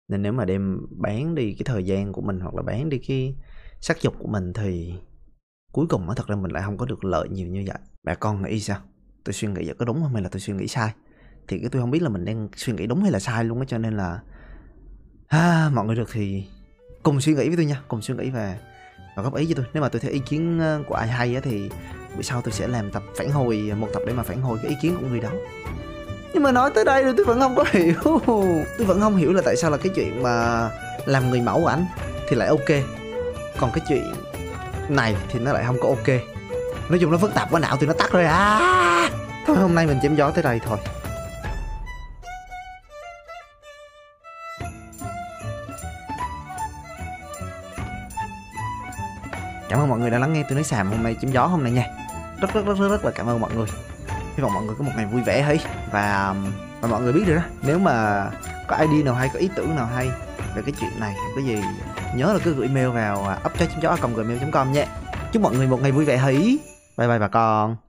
Nên 0.09 0.23
nếu 0.23 0.33
mà 0.33 0.45
đem 0.45 0.87
bán 0.91 1.35
đi 1.35 1.53
cái 1.53 1.65
thời 1.65 1.85
gian 1.85 2.13
của 2.13 2.23
mình 2.23 2.41
hoặc 2.41 2.55
là 2.55 2.63
bán 2.63 2.89
đi 2.89 2.99
cái 2.99 3.37
sắc 3.81 4.01
dục 4.01 4.15
của 4.19 4.29
mình 4.29 4.53
thì 4.53 4.95
cuối 5.73 5.87
cùng 5.89 6.07
nó 6.07 6.15
thật 6.15 6.27
ra 6.27 6.37
mình 6.37 6.51
lại 6.51 6.63
không 6.63 6.77
có 6.77 6.87
được 6.87 7.05
lợi 7.05 7.29
nhiều 7.29 7.49
như 7.49 7.65
vậy. 7.67 7.79
Bà 8.05 8.15
con 8.15 8.43
nghĩ 8.43 8.61
sao? 8.61 8.81
Tôi 9.25 9.33
suy 9.33 9.49
nghĩ 9.49 9.67
vậy 9.67 9.75
có 9.79 9.85
đúng 9.85 10.03
không 10.03 10.13
hay 10.13 10.23
là 10.23 10.29
tôi 10.29 10.41
suy 10.41 10.53
nghĩ 10.53 10.69
sai? 10.69 10.95
Thì 11.49 11.59
cái 11.59 11.69
tôi 11.71 11.83
không 11.83 11.91
biết 11.91 12.03
là 12.03 12.09
mình 12.09 12.25
đang 12.25 12.49
suy 12.57 12.73
nghĩ 12.73 12.87
đúng 12.87 13.03
hay 13.03 13.11
là 13.11 13.19
sai 13.19 13.45
luôn 13.45 13.59
á 13.59 13.65
cho 13.69 13.79
nên 13.79 13.97
là 13.97 14.23
à, 15.27 15.71
mọi 15.75 15.87
người 15.87 15.97
được 15.97 16.09
thì 16.13 16.45
cùng 17.07 17.21
suy 17.21 17.35
nghĩ 17.35 17.49
với 17.49 17.57
tôi 17.57 17.65
nha, 17.65 17.81
cùng 17.89 18.03
suy 18.03 18.15
nghĩ 18.15 18.31
và 18.31 18.55
và 19.17 19.23
góp 19.23 19.35
ý 19.35 19.47
cho 19.47 19.55
tôi. 19.57 19.65
Nếu 19.73 19.83
mà 19.83 19.89
tôi 19.89 20.01
thấy 20.01 20.11
ý 20.11 20.19
kiến 20.19 20.61
ờ, 20.61 20.83
của 20.89 20.95
ai 20.95 21.09
hay 21.09 21.35
á 21.35 21.41
thì 21.45 21.71
buổi 22.15 22.23
sau 22.23 22.43
tôi 22.43 22.53
sẽ 22.53 22.69
làm 22.69 22.91
tập 22.91 23.03
phản 23.19 23.31
hồi 23.31 23.67
ờ, 23.71 23.77
một 23.77 23.89
tập 23.95 24.03
để 24.07 24.13
mà 24.13 24.23
phản 24.23 24.41
hồi 24.41 24.59
cái 24.63 24.71
ý 24.71 24.77
kiến 24.83 24.97
của 25.01 25.07
người 25.07 25.21
đó. 25.21 25.31
Nhưng 26.35 26.43
mà 26.43 26.53
nói 26.53 26.71
tới 26.75 26.85
đây 26.85 27.05
rồi 27.05 27.15
tôi 27.17 27.27
vẫn 27.27 27.41
không 27.41 27.57
có 27.57 27.65
hiểu. 27.71 27.95
Tôi 28.79 28.87
vẫn 28.87 29.01
không 29.01 29.17
hiểu 29.17 29.33
là 29.33 29.43
tại 29.45 29.57
sao 29.57 29.71
là 29.71 29.77
cái 29.77 29.93
chuyện 29.95 30.23
mà 30.23 30.69
làm 31.07 31.31
người 31.31 31.41
mẫu 31.41 31.61
của 31.61 31.67
anh 31.67 31.87
thì 32.29 32.37
lại 32.37 32.49
ok. 32.49 32.69
Còn 33.59 33.71
cái 33.73 33.85
chuyện 33.89 34.13
này 34.89 35.17
thì 35.29 35.39
nó 35.39 35.53
lại 35.53 35.65
không 35.67 35.81
có 35.81 35.89
ok. 35.89 36.09
Nói 36.89 36.99
chung 37.01 37.11
nó 37.11 37.19
phức 37.19 37.35
tạp 37.35 37.51
quá, 37.51 37.61
não 37.61 37.77
thì 37.81 37.87
nó 37.87 37.93
tắt 37.93 38.13
rồi. 38.13 38.25
À! 38.25 39.11
Thôi, 39.47 39.57
hôm 39.57 39.75
nay 39.75 39.87
mình 39.87 39.99
chém 40.03 40.17
gió 40.17 40.31
tới 40.31 40.43
đây 40.43 40.61
thôi. 40.67 40.79
Cảm 49.77 49.83
ơn 49.83 49.89
mọi 49.89 49.99
người 49.99 50.11
đã 50.11 50.19
lắng 50.19 50.33
nghe 50.33 50.43
tôi 50.43 50.55
nói 50.55 50.65
xàm 50.65 50.91
hôm 50.91 51.03
nay 51.03 51.17
chém 51.23 51.31
gió 51.31 51.47
hôm 51.47 51.63
nay 51.63 51.73
nha. 51.73 51.87
Rất 52.41 52.55
rất 52.55 52.67
rất 52.67 52.79
rất, 52.79 52.89
rất 52.89 53.05
là 53.05 53.11
cảm 53.11 53.27
ơn 53.27 53.41
mọi 53.41 53.55
người. 53.55 53.67
Hy 54.09 54.43
vọng 54.43 54.55
mọi 54.55 54.65
người 54.65 54.75
có 54.79 54.85
một 54.85 54.91
ngày 54.97 55.07
vui 55.07 55.23
vẻ 55.23 55.43
hí 55.43 55.59
và 55.93 56.35
và 56.81 56.89
mọi 56.89 57.03
người 57.03 57.13
biết 57.13 57.25
rồi 57.27 57.37
đó 57.37 57.43
nếu 57.63 57.79
mà 57.79 58.27
có 58.69 58.77
ID 58.77 59.05
nào 59.05 59.15
hay 59.15 59.29
có 59.33 59.39
ý 59.39 59.51
tưởng 59.55 59.77
nào 59.77 59.87
hay 59.87 60.11
về 60.55 60.63
cái 60.63 60.75
chuyện 60.81 61.01
này 61.01 61.15
có 61.37 61.43
gì 61.43 61.63
nhớ 62.15 62.33
là 62.33 62.39
cứ 62.45 62.55
gửi 62.55 62.69
mail 62.69 62.89
vào 62.89 63.27
à, 63.27 63.39
upchat 63.47 63.71
chấm 63.71 63.81
gió 63.81 63.97
gmail 64.15 64.51
com 64.53 64.73
nha. 64.73 64.87
Chúc 65.33 65.43
mọi 65.43 65.55
người 65.55 65.67
một 65.67 65.83
ngày 65.83 65.93
vui 65.93 66.05
vẻ 66.05 66.19
hí 66.19 66.59
bye 66.99 67.09
bye 67.09 67.19
bà 67.19 67.29
con. 67.29 67.86